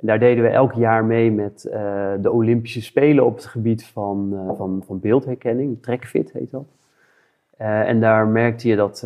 En 0.00 0.06
daar 0.06 0.18
deden 0.18 0.44
we 0.44 0.50
elk 0.50 0.72
jaar 0.72 1.04
mee 1.04 1.32
met 1.32 1.66
uh, 1.68 1.72
de 2.20 2.30
Olympische 2.30 2.82
Spelen 2.82 3.24
op 3.24 3.34
het 3.34 3.46
gebied 3.46 3.86
van, 3.86 4.30
uh, 4.32 4.56
van, 4.56 4.82
van 4.86 5.00
beeldherkenning. 5.00 5.82
TrackFit 5.82 6.32
heet 6.32 6.50
dat. 6.50 6.64
Uh, 7.60 7.88
en 7.88 8.00
daar 8.00 8.26
merkte 8.26 8.68
je 8.68 8.76
dat 8.76 9.02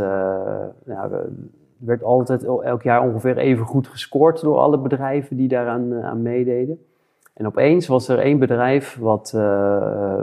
nou, 0.85 1.13
er 1.13 1.29
werd 1.77 2.03
altijd 2.03 2.45
elk 2.45 2.83
jaar 2.83 3.03
ongeveer 3.03 3.37
even 3.37 3.67
goed 3.67 3.89
gescoord 3.89 4.41
door 4.41 4.59
alle 4.59 4.79
bedrijven 4.79 5.37
die 5.37 5.49
daaraan 5.49 6.03
aan 6.03 6.23
meededen. 6.23 6.85
En 7.33 7.47
opeens 7.47 7.87
was 7.87 8.09
er 8.09 8.19
één 8.19 8.39
bedrijf 8.39 8.99
wat 9.01 9.35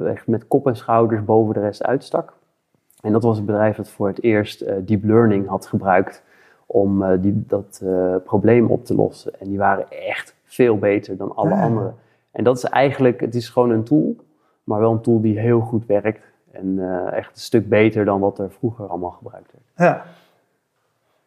echt 0.06 0.28
met 0.28 0.48
kop 0.48 0.68
en 0.68 0.76
schouders 0.76 1.24
boven 1.24 1.54
de 1.54 1.60
rest 1.60 1.84
uitstak. 1.84 2.34
En 3.02 3.12
dat 3.12 3.24
was 3.24 3.38
het 3.38 3.46
bedrijf 3.46 3.76
dat 3.76 3.90
voor 3.90 4.08
het 4.08 4.24
eerst 4.24 4.66
deep 4.88 5.04
learning 5.04 5.48
had 5.48 5.66
gebruikt 5.66 6.24
om 6.66 7.22
die, 7.22 7.44
dat 7.48 7.84
probleem 8.24 8.66
op 8.66 8.86
te 8.86 8.96
lossen. 8.96 9.32
En 9.40 9.48
die 9.48 9.58
waren 9.58 9.86
echt 9.90 10.40
veel 10.54 10.78
beter 10.78 11.18
dan 11.18 11.36
alle 11.36 11.50
Ja. 11.50 11.64
anderen. 11.64 11.96
En 12.32 12.44
dat 12.44 12.58
is 12.58 12.64
eigenlijk, 12.64 13.20
het 13.20 13.36
is 13.36 13.50
gewoon 13.50 13.70
een 13.70 13.84
tool, 13.84 14.16
maar 14.64 14.80
wel 14.80 14.92
een 14.92 15.02
tool 15.02 15.22
die 15.22 15.40
heel 15.40 15.60
goed 15.60 15.86
werkt. 15.86 16.22
En 16.52 16.80
eh, 16.80 17.18
echt 17.18 17.32
een 17.32 17.42
stuk 17.42 17.70
beter 17.70 18.06
dan 18.06 18.20
wat 18.20 18.40
er 18.40 18.52
vroeger 18.52 18.88
allemaal 18.88 19.12
gebruikt 19.12 19.52
werd. 19.52 19.66
Ja. 19.92 20.04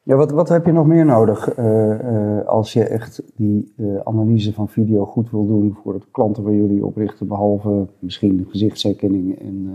Ja, 0.02 0.16
wat, 0.16 0.30
wat 0.30 0.48
heb 0.48 0.66
je 0.66 0.72
nog 0.72 0.86
meer 0.86 1.04
nodig 1.04 1.54
eh, 1.54 2.38
eh, 2.38 2.46
als 2.46 2.72
je 2.72 2.84
echt 2.84 3.22
die 3.34 3.74
analyse 4.04 4.52
van 4.52 4.68
video 4.68 5.04
goed 5.04 5.30
wil 5.30 5.46
doen 5.46 5.76
voor 5.82 5.92
de 5.92 6.00
klanten 6.10 6.42
waar 6.42 6.52
jullie 6.52 6.84
op 6.84 6.96
richten, 6.96 7.28
behalve 7.28 7.86
misschien 7.98 8.46
gezichtsherkenning 8.50 9.38
en 9.40 9.70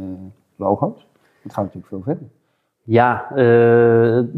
logo's? 0.56 1.08
Het 1.42 1.54
gaat 1.54 1.64
natuurlijk 1.64 1.88
veel 1.88 2.02
verder. 2.02 2.24
Ja, 2.90 3.26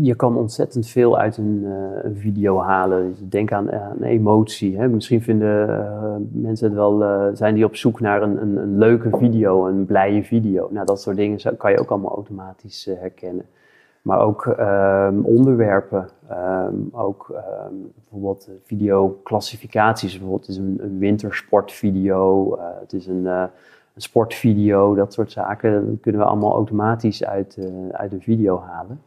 je 0.02 0.14
kan 0.16 0.38
ontzettend 0.38 0.88
veel 0.88 1.18
uit 1.18 1.38
een, 1.38 1.64
een 2.04 2.16
video 2.16 2.60
halen. 2.60 3.10
Dus 3.10 3.30
denk 3.30 3.52
aan, 3.52 3.72
aan 3.72 4.04
emotie. 4.04 4.78
Hè. 4.78 4.88
Misschien 4.88 5.22
vinden 5.22 6.30
mensen 6.32 6.66
het 6.68 6.76
wel, 6.76 7.04
zijn 7.34 7.56
die 7.56 7.66
op 7.66 7.76
zoek 7.76 8.00
naar 8.00 8.22
een, 8.22 8.42
een, 8.42 8.58
een, 8.58 8.78
leuke 8.78 9.10
video, 9.18 9.68
een 9.68 9.86
blije 9.86 10.24
video. 10.24 10.70
Nou, 10.72 10.86
dat 10.86 11.02
soort 11.02 11.16
dingen 11.16 11.58
kan 11.58 11.72
je 11.72 11.80
ook 11.80 11.90
allemaal 11.90 12.16
automatisch 12.16 12.90
herkennen. 13.00 13.46
Maar 14.02 14.20
ook 14.20 14.46
ehm, 14.46 15.20
onderwerpen, 15.22 16.08
ehm, 16.30 16.76
ook 16.92 17.28
um, 17.70 17.92
bijvoorbeeld 17.96 18.50
videoclassificaties. 18.64 20.12
Bijvoorbeeld, 20.12 20.48
het 20.48 20.56
is 20.56 20.58
een, 20.58 20.80
een 20.82 21.00
wintersportvideo, 21.00 22.58
het 22.80 22.94
is 22.94 23.08
een, 23.08 23.28
een, 23.96 24.02
sportvideo, 24.02 24.96
dat 24.96 25.14
soort 25.14 25.32
zaken. 25.32 25.86
Dat 25.90 26.00
kunnen 26.02 26.22
we 26.22 26.28
allemaal 26.28 26.54
automatisch 26.54 27.26
uit, 27.26 27.58
uh, 27.60 27.90
uit 27.92 28.12
een 28.12 28.22
video 28.22 28.60
halen. 28.60 29.02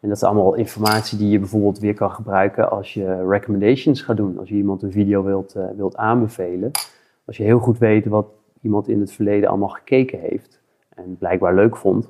En 0.00 0.08
dat 0.08 0.16
is 0.16 0.22
allemaal 0.22 0.54
informatie 0.54 1.18
die 1.18 1.28
je 1.28 1.38
bijvoorbeeld 1.38 1.78
weer 1.78 1.94
kan 1.94 2.10
gebruiken 2.10 2.70
als 2.70 2.94
je 2.94 3.28
recommendations 3.28 4.02
gaat 4.02 4.16
doen. 4.16 4.38
Als 4.38 4.48
je 4.48 4.54
iemand 4.54 4.82
een 4.82 4.92
video 4.92 5.22
wilt, 5.22 5.56
wilt 5.76 5.96
aanbevelen. 5.96 6.70
Als 7.24 7.36
je 7.36 7.42
heel 7.42 7.58
goed 7.58 7.78
weet 7.78 8.06
wat 8.06 8.26
iemand 8.62 8.88
in 8.88 9.00
het 9.00 9.12
verleden 9.12 9.48
allemaal 9.48 9.68
gekeken 9.68 10.18
heeft 10.18 10.60
en 10.94 11.16
blijkbaar 11.18 11.54
leuk 11.54 11.76
vond 11.76 12.08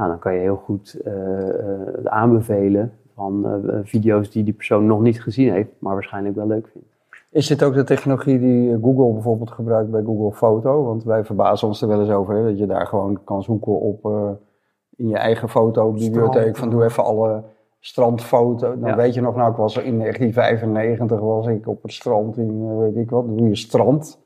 nou, 0.00 0.12
dan 0.12 0.20
kan 0.20 0.34
je 0.34 0.40
heel 0.40 0.56
goed 0.56 1.00
uh, 1.06 2.04
aanbevelen 2.04 2.92
van 3.14 3.60
video's 3.84 4.30
die 4.30 4.44
die 4.44 4.52
persoon 4.52 4.86
nog 4.86 5.00
niet 5.00 5.22
gezien 5.22 5.52
heeft, 5.52 5.70
maar 5.78 5.94
waarschijnlijk 5.94 6.34
wel 6.34 6.46
leuk 6.46 6.68
vindt. 6.72 6.89
Is 7.30 7.46
dit 7.46 7.62
ook 7.62 7.74
de 7.74 7.84
technologie 7.84 8.38
die 8.38 8.78
Google 8.82 9.12
bijvoorbeeld 9.12 9.50
gebruikt 9.50 9.90
bij 9.90 10.02
Google 10.02 10.32
Foto? 10.32 10.84
Want 10.84 11.04
wij 11.04 11.24
verbazen 11.24 11.68
ons 11.68 11.82
er 11.82 11.88
wel 11.88 12.00
eens 12.00 12.10
over, 12.10 12.34
hè, 12.34 12.44
dat 12.44 12.58
je 12.58 12.66
daar 12.66 12.86
gewoon 12.86 13.24
kan 13.24 13.42
zoeken 13.42 13.80
op 13.80 14.04
in 14.96 15.08
je 15.08 15.16
eigen 15.16 15.48
fotobibliotheek 15.48 16.56
van 16.56 16.70
doe 16.70 16.84
even 16.84 17.04
alle 17.04 17.42
strandfoto's. 17.80 18.80
Dan 18.80 18.96
weet 18.96 19.14
je 19.14 19.20
nog, 19.20 19.36
nou 19.36 19.50
ik 19.50 19.56
was 19.56 19.76
in 19.76 19.98
1995 19.98 21.20
was 21.20 21.46
ik 21.46 21.66
op 21.66 21.82
het 21.82 21.92
strand 21.92 22.36
in, 22.36 22.78
weet 22.78 22.96
ik 22.96 23.10
wat, 23.10 23.36
doe 23.36 23.48
je 23.48 23.56
strand 23.56 24.20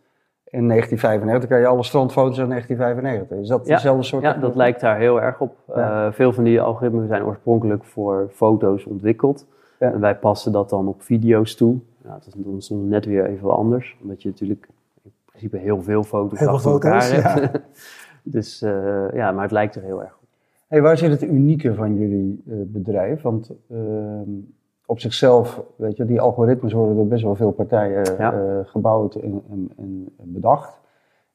in 0.54 0.68
1995 0.68 1.48
kan 1.48 1.60
je 1.60 1.66
alle 1.66 1.82
strandfoto's 1.82 2.38
uit 2.38 2.48
1995. 2.48 3.38
Is 3.38 3.48
dat 3.48 3.66
dezelfde 3.66 4.02
soort? 4.02 4.22
Ja, 4.22 4.32
dat 4.32 4.54
lijkt 4.54 4.80
daar 4.80 4.98
heel 4.98 5.20
erg 5.20 5.40
op. 5.40 5.56
Uh, 5.76 6.06
veel 6.10 6.32
van 6.32 6.44
die 6.44 6.60
algoritmen 6.60 7.06
zijn 7.06 7.24
oorspronkelijk 7.24 7.84
voor 7.84 8.28
foto's 8.32 8.84
ontwikkeld. 8.84 9.46
En 9.92 10.00
wij 10.00 10.16
passen 10.16 10.52
dat 10.52 10.70
dan 10.70 10.88
op 10.88 11.02
video's 11.02 11.54
toe. 11.54 11.78
Ja, 12.04 12.18
dat 12.24 12.34
is 12.58 12.68
dan 12.68 12.88
net 12.88 13.04
weer 13.04 13.26
even 13.26 13.50
anders. 13.50 13.96
Omdat 14.02 14.22
je 14.22 14.28
natuurlijk 14.28 14.68
in 15.02 15.12
principe 15.24 15.56
heel 15.56 15.82
veel 15.82 16.02
foto's 16.02 16.38
heel 16.38 16.48
achter 16.48 16.70
elkaar 16.70 17.12
hebt. 17.12 17.60
dus 18.34 18.62
uh, 18.62 19.04
ja, 19.12 19.32
maar 19.32 19.42
het 19.42 19.52
lijkt 19.52 19.74
er 19.74 19.82
heel 19.82 20.02
erg 20.02 20.18
op. 20.22 20.28
Hey, 20.68 20.82
waar 20.82 20.98
zit 20.98 21.10
het 21.10 21.22
unieke 21.22 21.74
van 21.74 21.96
jullie 21.96 22.42
uh, 22.46 22.56
bedrijf? 22.66 23.22
Want 23.22 23.50
ehm, 23.70 24.30
op 24.86 25.00
zichzelf, 25.00 25.62
weet 25.76 25.96
je, 25.96 26.04
die 26.04 26.20
algoritmes 26.20 26.72
worden 26.72 26.96
door 26.96 27.06
best 27.06 27.22
wel 27.22 27.34
veel 27.34 27.52
partijen 27.52 28.18
eh, 28.18 28.58
gebouwd 28.64 29.14
en, 29.14 29.42
en, 29.50 29.70
en 29.76 30.32
bedacht. 30.32 30.80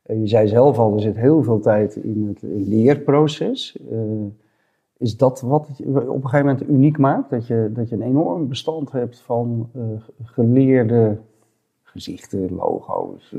Je 0.04 0.28
zei 0.28 0.48
zelf 0.48 0.78
al, 0.78 0.94
er 0.94 1.02
zit 1.02 1.16
heel 1.16 1.44
veel 1.44 1.60
tijd 1.60 1.96
in 1.96 2.28
het 2.28 2.42
leerproces. 2.68 3.80
Is 5.00 5.18
dat 5.18 5.42
wat 5.42 5.68
het 5.68 5.86
op 6.08 6.24
een 6.24 6.30
gegeven 6.30 6.46
moment 6.46 6.70
uniek 6.70 6.98
maakt? 6.98 7.30
Dat 7.30 7.48
je, 7.48 7.70
dat 7.74 7.90
je 7.90 7.96
een 7.96 8.02
enorm 8.02 8.48
bestand 8.48 8.92
hebt 8.92 9.20
van 9.20 9.70
geleerde 10.24 11.18
gezichten, 11.84 12.56
logo's, 12.56 13.36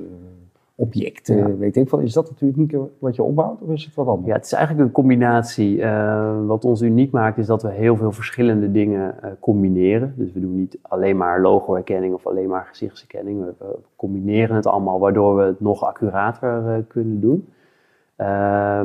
objecten, 0.75 1.59
weet 1.59 1.77
ik 1.77 1.91
wel. 1.91 2.01
Is 2.01 2.13
dat 2.13 2.29
het 2.29 2.41
unieke 2.41 2.89
wat 2.99 3.17
je 3.17 3.23
opbouwt 3.23 3.63
of 3.63 3.71
is 3.71 3.85
het 3.85 3.95
wat 3.95 4.07
anders? 4.07 4.27
Ja, 4.27 4.35
het 4.35 4.45
is 4.45 4.53
eigenlijk 4.53 4.87
een 4.87 4.95
combinatie. 4.95 5.77
Uh, 5.77 6.47
wat 6.47 6.65
ons 6.65 6.81
uniek 6.83 7.11
maakt 7.11 7.39
is 7.39 7.47
dat 7.47 7.63
we 7.63 7.71
heel 7.71 7.97
veel 7.97 8.13
verschillende 8.13 8.71
dingen 8.71 9.15
combineren. 9.41 10.15
Dus 10.17 10.33
we 10.33 10.41
doen 10.41 10.57
niet 10.57 10.79
alleen 10.83 11.17
maar 11.17 11.41
logo-herkenning 11.41 12.15
of 12.15 12.27
alleen 12.27 12.49
maar 12.49 12.67
gezichtsherkenning. 12.69 13.45
We, 13.45 13.79
combineren 13.97 14.57
het 14.57 14.67
allemaal 14.67 14.99
waardoor 14.99 15.37
we 15.37 15.43
het 15.43 15.61
nog 15.61 15.85
accurater 15.85 16.85
kunnen 16.89 17.21
doen. 17.21 17.49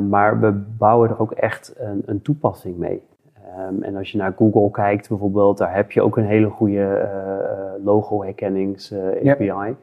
Maar 0.08 0.40
we 0.40 0.52
bouwen 0.78 1.08
er 1.08 1.20
ook 1.20 1.32
echt 1.32 1.74
een, 1.78 2.02
een 2.06 2.22
toepassing 2.22 2.76
mee. 2.76 3.02
Um, 3.68 3.82
en 3.82 3.96
als 3.96 4.12
je 4.12 4.18
naar 4.18 4.34
Google 4.36 4.70
kijkt 4.70 5.08
bijvoorbeeld, 5.08 5.58
daar 5.58 5.74
heb 5.74 5.92
je 5.92 6.02
ook 6.02 6.16
een 6.16 6.26
hele 6.26 6.48
goede 6.48 7.08
logo-herkennings-API. 7.84 9.54
Yep. 9.54 9.76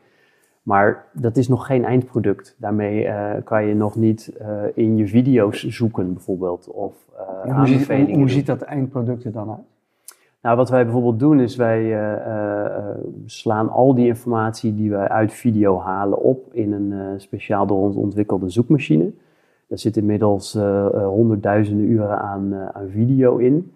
Maar 0.64 1.06
dat 1.12 1.38
is 1.38 1.48
nog 1.48 1.66
geen 1.66 1.86
eindproduct. 1.86 2.56
Daarmee 2.58 3.04
uh, 3.04 3.32
kan 3.44 3.66
je 3.66 3.76
nog 3.76 3.96
niet 3.96 4.38
uh, 4.42 4.48
in 4.74 4.98
je 4.98 5.08
video's 5.08 5.64
zoeken, 5.68 6.14
bijvoorbeeld. 6.14 6.68
Of 6.68 6.94
uh, 7.14 7.20
ja, 7.46 7.58
hoe, 7.58 7.68
ziet, 7.68 7.88
hoe, 7.88 8.16
hoe 8.16 8.30
ziet, 8.30 8.46
dat 8.46 8.62
eindproduct 8.62 9.24
er 9.24 9.32
dan 9.32 9.50
uit? 9.50 9.72
Nou, 10.42 10.58
wat 10.58 10.70
wij 10.70 10.84
bijvoorbeeld 10.84 11.20
doen 11.20 11.40
is 11.40 11.56
wij 11.56 11.98
slaan 13.26 13.70
al 13.70 13.96
die 13.96 14.08
informatie 14.08 14.76
die 14.76 14.90
wij 14.90 15.08
uit 15.08 15.34
video 15.34 15.80
halen 15.80 16.22
op 16.22 16.54
in 16.54 16.72
een 16.72 17.20
speciaal 17.20 17.66
door 17.66 17.78
ons 17.78 17.96
ontwikkelde 17.96 18.50
zoekmachine. 18.50 19.12
Daar 19.74 19.82
zit 19.82 19.98
inmiddels 19.98 20.54
honderdduizenden 20.92 21.86
uren 21.86 22.20
aan, 22.20 22.54
aan 22.74 22.90
video 22.90 23.38
in. 23.38 23.74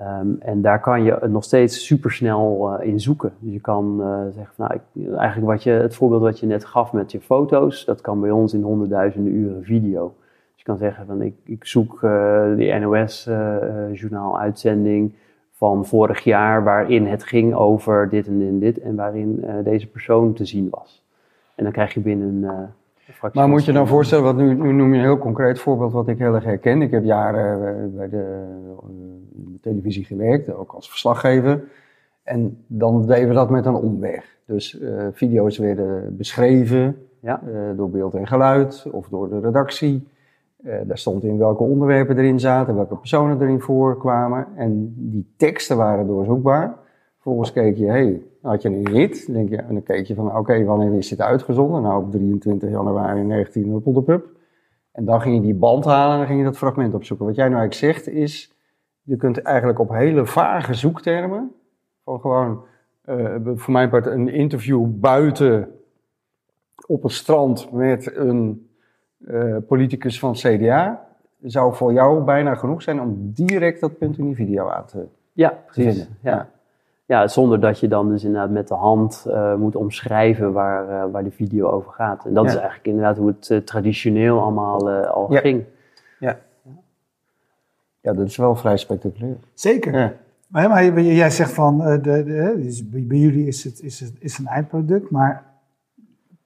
Um, 0.00 0.36
en 0.40 0.62
daar 0.62 0.80
kan 0.80 1.02
je 1.02 1.18
nog 1.28 1.44
steeds 1.44 1.86
supersnel 1.86 2.76
uh, 2.80 2.86
in 2.86 3.00
zoeken. 3.00 3.32
Dus 3.38 3.52
je 3.52 3.60
kan 3.60 4.02
zeggen, 4.34 4.54
nou, 4.56 4.74
ik, 4.74 4.80
eigenlijk 5.16 5.52
wat 5.52 5.62
je, 5.62 5.70
het 5.70 5.94
voorbeeld 5.94 6.22
wat 6.22 6.38
je 6.38 6.46
net 6.46 6.64
gaf 6.64 6.92
met 6.92 7.12
je 7.12 7.20
foto's, 7.20 7.84
dat 7.84 8.00
kan 8.00 8.20
bij 8.20 8.30
ons 8.30 8.54
in 8.54 8.62
honderdduizenden 8.62 9.32
uren 9.32 9.64
video. 9.64 10.14
Dus 10.26 10.56
je 10.56 10.64
kan 10.64 10.76
zeggen 10.76 11.06
van 11.06 11.22
ik, 11.22 11.34
ik 11.44 11.64
zoek 11.64 12.02
uh, 12.02 12.56
die 12.56 12.78
NOS-journaal-uitzending 12.78 15.12
van 15.50 15.86
vorig 15.86 16.24
jaar, 16.24 16.64
waarin 16.64 17.06
het 17.06 17.24
ging 17.24 17.54
over 17.54 18.08
dit 18.08 18.26
en 18.26 18.38
dit 18.38 18.48
en 18.48 18.58
dit, 18.58 18.80
en 18.80 18.94
waarin 18.94 19.44
deze 19.64 19.86
persoon 19.86 20.32
te 20.32 20.44
zien 20.44 20.68
was. 20.70 21.04
En 21.54 21.64
dan 21.64 21.72
krijg 21.72 21.94
je 21.94 22.00
binnen 22.00 22.74
maar 23.32 23.48
moet 23.48 23.64
je 23.64 23.72
dan 23.72 23.86
voorstellen, 23.86 24.24
want 24.24 24.36
nu, 24.36 24.54
nu, 24.54 24.72
noem 24.72 24.92
je 24.92 24.98
een 24.98 25.04
heel 25.04 25.18
concreet 25.18 25.58
voorbeeld 25.58 25.92
wat 25.92 26.08
ik 26.08 26.18
heel 26.18 26.34
erg 26.34 26.44
herken. 26.44 26.82
Ik 26.82 26.90
heb 26.90 27.04
jaren 27.04 27.94
bij 27.94 28.08
de 28.08 28.44
televisie 29.60 30.04
gewerkt, 30.04 30.54
ook 30.54 30.72
als 30.72 30.90
verslaggever. 30.90 31.64
En 32.22 32.64
dan 32.66 33.06
deden 33.06 33.28
we 33.28 33.34
dat 33.34 33.50
met 33.50 33.66
een 33.66 33.74
omweg. 33.74 34.36
Dus 34.46 34.80
uh, 34.80 35.06
video's 35.12 35.58
werden 35.58 36.16
beschreven 36.16 36.96
ja. 37.20 37.42
uh, 37.48 37.76
door 37.76 37.90
beeld 37.90 38.14
en 38.14 38.26
geluid 38.26 38.86
of 38.90 39.08
door 39.08 39.28
de 39.28 39.40
redactie. 39.40 40.08
Uh, 40.64 40.74
daar 40.86 40.98
stond 40.98 41.24
in 41.24 41.38
welke 41.38 41.62
onderwerpen 41.62 42.18
erin 42.18 42.40
zaten, 42.40 42.74
welke 42.74 42.96
personen 42.96 43.42
erin 43.42 43.60
voorkwamen. 43.60 44.46
En 44.56 44.94
die 44.96 45.32
teksten 45.36 45.76
waren 45.76 46.06
doorzoekbaar. 46.06 46.74
Vervolgens 47.14 47.52
keek 47.52 47.76
je, 47.76 47.86
hey, 47.86 48.22
had 48.42 48.62
je 48.62 48.68
een 48.68 48.88
hit. 48.88 49.26
Dan, 49.26 49.34
denk 49.34 49.48
je, 49.48 49.56
en 49.56 49.74
dan 49.74 49.82
keek 49.82 50.06
je 50.06 50.14
van, 50.14 50.26
oké, 50.26 50.38
okay, 50.38 50.64
wanneer 50.64 50.94
is 50.94 51.08
dit 51.08 51.20
uitgezonden? 51.20 51.82
Nou, 51.82 52.04
op 52.04 52.10
23 52.10 52.70
januari 52.70 53.22
19 53.22 53.74
op 53.74 53.94
de 53.94 54.02
pub. 54.02 54.26
En 54.92 55.04
dan 55.04 55.20
ging 55.20 55.34
je 55.34 55.40
die 55.40 55.54
band 55.54 55.84
halen 55.84 56.12
en 56.12 56.18
dan 56.18 56.26
ging 56.26 56.38
je 56.38 56.44
dat 56.44 56.56
fragment 56.56 56.94
opzoeken. 56.94 57.26
Wat 57.26 57.34
jij 57.34 57.48
nou 57.48 57.60
eigenlijk 57.60 57.94
zegt 57.94 58.14
is, 58.14 58.52
je 59.02 59.16
kunt 59.16 59.38
eigenlijk 59.38 59.78
op 59.78 59.90
hele 59.90 60.26
vage 60.26 60.74
zoektermen, 60.74 61.52
van 62.04 62.20
gewoon 62.20 62.64
uh, 63.04 63.36
voor 63.54 63.72
mijn 63.72 63.88
part 63.88 64.06
een 64.06 64.28
interview 64.28 64.86
buiten 64.88 65.68
op 66.86 67.02
het 67.02 67.12
strand 67.12 67.72
met 67.72 68.16
een 68.16 68.70
uh, 69.18 69.56
politicus 69.66 70.18
van 70.18 70.32
CDA, 70.32 71.06
zou 71.40 71.74
voor 71.74 71.92
jou 71.92 72.24
bijna 72.24 72.54
genoeg 72.54 72.82
zijn 72.82 73.00
om 73.00 73.32
direct 73.34 73.80
dat 73.80 73.98
punt 73.98 74.18
in 74.18 74.24
die 74.24 74.34
video 74.34 74.68
aan 74.68 74.86
te, 74.86 75.06
ja, 75.32 75.62
precies. 75.66 75.84
vinden. 75.84 76.16
Ja. 76.22 76.30
ja. 76.30 76.50
Ja. 77.20 77.28
zonder 77.28 77.60
dat 77.60 77.80
je 77.80 77.88
dan 77.88 78.08
dus 78.08 78.24
inderdaad 78.24 78.50
met 78.50 78.68
de 78.68 78.74
hand 78.74 79.24
uh, 79.28 79.54
moet 79.54 79.76
omschrijven 79.76 80.52
waar, 80.52 81.10
waar 81.10 81.24
de 81.24 81.30
video 81.30 81.68
over 81.68 81.92
gaat. 81.92 82.24
En 82.24 82.34
dat 82.34 82.44
is 82.44 82.54
eigenlijk 82.54 82.86
inderdaad 82.86 83.16
hoe 83.16 83.34
het 83.40 83.66
traditioneel 83.66 84.40
allemaal 84.40 84.90
al 84.90 85.26
ging. 85.26 85.64
Ja. 86.18 86.38
Ja, 88.00 88.12
dat 88.12 88.26
is 88.26 88.36
wel 88.36 88.56
vrij 88.56 88.76
spectaculair. 88.76 89.36
Zeker. 89.54 89.98
Ja. 89.98 90.12
Maar, 90.46 90.68
maar, 90.68 91.00
jij 91.00 91.30
zegt 91.30 91.52
van, 91.52 91.80
uh, 91.80 91.86
de, 91.86 92.24
de, 92.24 92.54
dus 92.56 92.88
bij 92.88 93.16
jullie 93.16 93.46
is 93.46 93.64
het, 93.64 93.82
is 93.82 94.00
het 94.00 94.12
is 94.18 94.38
een 94.38 94.46
eindproduct, 94.46 95.10
maar 95.10 95.44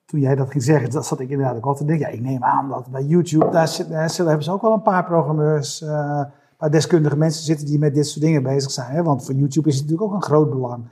toen 0.05 0.19
jij 0.19 0.35
dat 0.35 0.51
ging 0.51 0.63
zeggen, 0.63 0.89
dat 0.89 1.05
zat 1.05 1.19
ik 1.19 1.29
inderdaad 1.29 1.55
ook 1.55 1.65
altijd 1.65 1.89
te 1.89 1.95
denken. 1.95 2.11
Ja, 2.11 2.17
ik 2.17 2.21
neem 2.21 2.43
aan 2.43 2.69
dat 2.69 2.87
bij 2.91 3.03
YouTube, 3.03 3.49
daar, 3.49 3.67
zit, 3.67 3.89
daar 3.89 4.09
hebben 4.15 4.43
ze 4.43 4.51
ook 4.51 4.61
wel 4.61 4.73
een 4.73 4.81
paar 4.81 5.05
programmeurs, 5.05 5.81
uh, 5.81 6.23
paar 6.57 6.71
deskundige 6.71 7.17
mensen 7.17 7.43
zitten 7.43 7.65
die 7.65 7.79
met 7.79 7.93
dit 7.93 8.07
soort 8.07 8.25
dingen 8.25 8.43
bezig 8.43 8.71
zijn. 8.71 8.91
Hè? 8.91 9.03
Want 9.03 9.25
voor 9.25 9.35
YouTube 9.35 9.69
is 9.69 9.75
het 9.75 9.83
natuurlijk 9.83 10.11
ook 10.11 10.15
een 10.15 10.27
groot 10.27 10.49
belang. 10.49 10.85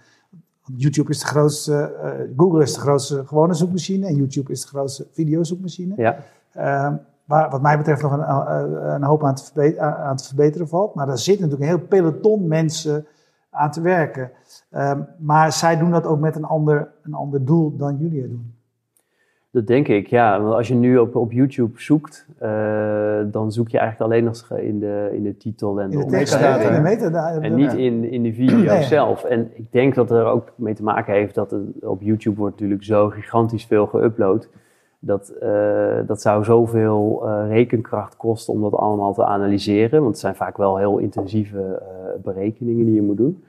YouTube 0.76 1.10
is 1.10 1.20
de 1.20 1.26
grootste, 1.26 1.96
uh, 2.04 2.38
Google 2.38 2.62
is 2.62 2.74
de 2.74 2.80
grootste 2.80 3.26
gewone 3.26 3.54
zoekmachine 3.54 4.08
en 4.08 4.16
YouTube 4.16 4.52
is 4.52 4.62
de 4.62 4.68
grootste 4.68 5.08
videozoekmachine. 5.12 5.94
Ja. 5.98 6.18
Uh, 6.58 6.94
waar 7.26 7.50
wat 7.50 7.62
mij 7.62 7.78
betreft 7.78 8.02
nog 8.02 8.12
een, 8.12 8.24
eh, 8.24 8.94
een 8.94 9.04
hoop 9.04 9.24
aan 9.24 9.36
te, 9.36 9.44
verbeteren, 9.44 9.98
aan 9.98 10.16
te, 10.16 10.24
verbeteren, 10.24 10.68
valt. 10.68 10.96
Maar 10.96 11.10
er 11.10 11.18
zit 11.18 11.40
natuurlijk 11.40 11.72
een 11.72 11.78
heel 11.78 11.88
peloton 11.88 12.48
mensen 12.48 13.06
aan 13.50 13.72
te 13.72 13.82
werken. 13.82 14.32
Ehm, 14.70 15.02
maar 15.18 15.52
zij 15.52 15.78
doen 15.78 15.92
dat 15.92 16.06
ook 16.06 16.20
met 16.20 16.36
een 16.36 16.46
ander, 16.46 16.92
een 17.04 17.14
ander 17.14 17.46
doel 17.46 17.78
dan 17.78 17.98
jullie 17.98 18.22
het 18.22 18.30
doen. 18.30 18.54
Dat 19.56 19.68
denk 19.68 19.88
ik, 19.88 20.08
ja. 20.08 20.42
Want 20.42 20.54
als 20.54 20.68
je 20.68 20.76
nu 20.76 20.98
op, 20.98 21.16
op 21.16 21.32
YouTube 21.32 21.82
zoekt, 21.82 22.28
uh, 22.44 23.20
dan 23.26 23.52
zoek 23.52 23.70
je 23.70 23.78
eigenlijk 23.78 24.12
alleen 24.12 24.24
nog 24.24 24.60
in 24.60 24.80
de, 24.80 25.10
in 25.14 25.24
de 25.24 25.38
titel 25.38 25.82
en 25.82 25.92
In 25.92 26.00
de, 26.00 26.06
de 26.06 26.82
metadata. 26.82 27.42
En 27.42 27.56
niet 27.56 27.74
in, 27.74 28.12
in 28.12 28.24
de 28.24 28.34
video 28.34 28.74
Nee. 28.74 28.84
zelf. 28.84 29.24
En 29.24 29.50
ik 29.54 29.72
denk 29.72 29.96
dat 29.96 30.12
er 30.12 30.26
ook 30.26 30.52
mee 30.56 30.74
te 30.74 30.84
maken 30.84 31.14
heeft 31.14 31.36
dat 31.36 31.52
het, 31.52 31.62
op 31.84 32.02
YouTube 32.02 32.38
wordt 32.38 32.54
natuurlijk 32.54 32.84
zo 32.84 33.10
gigantisch 33.10 33.66
veel 33.66 33.88
geüpload. 33.88 34.50
Dat, 35.00 35.30
eh, 35.30 35.98
dat 36.08 36.22
zou 36.22 36.44
zoveel 36.44 37.22
eh, 37.26 37.48
rekenkracht 37.48 38.18
kosten 38.18 38.54
om 38.54 38.62
dat 38.62 38.74
allemaal 38.74 39.14
te 39.14 39.26
analyseren. 39.26 40.00
Want 40.00 40.12
het 40.12 40.20
zijn 40.20 40.36
vaak 40.36 40.58
wel 40.58 40.78
heel 40.78 40.98
intensieve 40.98 41.62
eh, 41.62 42.22
berekeningen 42.24 42.86
die 42.86 42.96
je 42.96 43.02
moet 43.02 43.18
doen. 43.18 43.44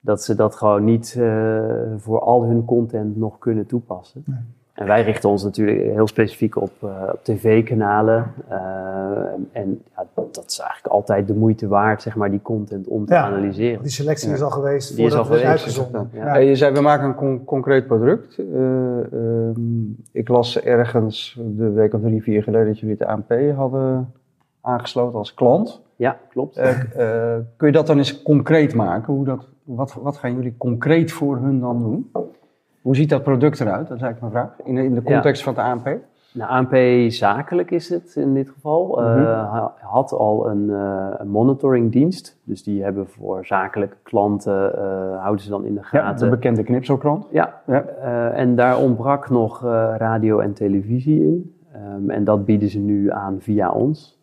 Dat 0.00 0.22
ze 0.22 0.34
dat 0.34 0.54
gewoon 0.54 0.84
niet 0.84 1.16
eh, 1.18 1.62
voor 1.96 2.20
al 2.20 2.44
hun 2.44 2.64
content 2.64 3.16
nog 3.16 3.38
kunnen 3.38 3.66
toepassen. 3.66 4.22
Nee. 4.26 4.38
En 4.76 4.86
wij 4.86 5.02
richten 5.02 5.28
ons 5.28 5.42
natuurlijk 5.44 5.78
heel 5.80 6.06
specifiek 6.06 6.56
op, 6.56 6.70
eh, 6.82 6.88
op 7.12 7.20
tv-kanalen. 7.22 8.32
Eh, 8.48 8.56
en 9.52 9.82
ja, 9.96 10.06
dat 10.14 10.44
is 10.46 10.58
eigenlijk 10.58 10.94
altijd 10.94 11.26
de 11.26 11.34
moeite 11.34 11.68
waard, 11.68 12.02
zeg 12.02 12.16
maar, 12.16 12.30
die 12.30 12.42
content 12.42 12.86
om 12.88 13.06
te 13.06 13.12
Ja. 13.14 13.24
analyseren. 13.26 13.82
Die 13.82 13.90
selectie 13.90 14.28
Ja. 14.28 14.34
is 14.34 14.42
al 14.42 14.50
geweest 14.50 14.96
Die 14.96 15.06
is 15.06 15.12
al 15.12 15.18
het 15.18 15.26
geweest, 15.26 15.44
uitgezonden. 15.46 16.08
ja. 16.12 16.24
Ja. 16.24 16.30
Hey, 16.30 16.46
je 16.46 16.56
zei, 16.56 16.74
we 16.74 16.80
maken 16.80 17.06
een 17.08 17.14
con- 17.14 17.44
concreet 17.44 17.86
product. 17.86 18.38
Eh, 18.38 19.12
ehm, 19.12 19.60
ik 20.12 20.28
las 20.28 20.60
ergens 20.60 21.40
de 21.56 21.70
week 21.70 21.94
of 21.94 22.00
drie, 22.00 22.22
vier 22.22 22.42
geleden 22.42 22.66
dat 22.66 22.78
jullie 22.78 22.96
het 22.98 23.08
ANP 23.08 23.34
hadden 23.56 24.12
aangesloten 24.60 25.18
als 25.18 25.34
klant. 25.34 25.82
Ja, 25.96 26.16
klopt. 26.28 26.60
Kun 27.56 27.66
je 27.66 27.72
dat 27.72 27.86
dan 27.86 27.98
eens 27.98 28.22
concreet 28.22 28.74
maken? 28.74 29.14
Hoe 29.14 29.24
dat, 29.24 29.46
wat, 29.64 29.94
wat 30.02 30.16
gaan 30.16 30.34
jullie 30.34 30.54
concreet 30.58 31.12
voor 31.12 31.36
hun 31.36 31.60
dan 31.60 31.78
doen? 31.82 32.10
Hoe 32.86 32.96
ziet 32.96 33.08
dat 33.10 33.22
product 33.22 33.60
eruit? 33.60 33.88
Dat 33.88 33.96
is 33.96 34.02
eigenlijk 34.02 34.20
mijn 34.20 34.32
vraag. 34.56 34.66
In, 34.66 34.76
in 34.78 34.94
de 34.94 35.02
context 35.02 35.42
van 35.42 35.54
het 35.54 35.62
ANP? 35.64 35.96
Nou, 36.32 36.50
ANP 36.50 37.10
zakelijk 37.10 37.70
is 37.70 37.88
het 37.88 38.14
in 38.16 38.34
dit 38.34 38.48
geval. 38.48 39.02
Eh, 39.02 39.14
Mhm. 39.14 39.24
ha- 39.24 39.74
had 39.80 40.12
al 40.12 40.50
een, 40.50 40.70
eh, 40.70 41.06
een 41.18 41.28
monitoringdienst. 41.28 42.38
Dus 42.42 42.62
die 42.62 42.82
hebben 42.82 43.06
voor 43.08 43.46
zakelijke 43.46 43.96
klanten, 44.02 44.78
eh, 44.78 45.20
houden 45.22 45.44
ze 45.44 45.50
dan 45.50 45.64
in 45.64 45.74
de 45.74 45.80
Ja, 45.80 45.86
gaten. 46.00 46.24
de 46.24 46.36
bekende 46.36 46.62
knipselkrant. 46.62 47.26
Ja, 47.30 47.60
Ja. 47.66 47.84
en 48.30 48.56
daar 48.56 48.78
ontbrak 48.78 49.30
nog 49.30 49.62
radio 49.96 50.38
en 50.38 50.52
televisie 50.52 51.22
in. 51.22 51.54
Ehm, 51.72 52.10
en 52.10 52.24
dat 52.24 52.44
bieden 52.44 52.68
ze 52.68 52.78
nu 52.78 53.10
aan 53.10 53.36
via 53.40 53.70
ons. 53.70 54.20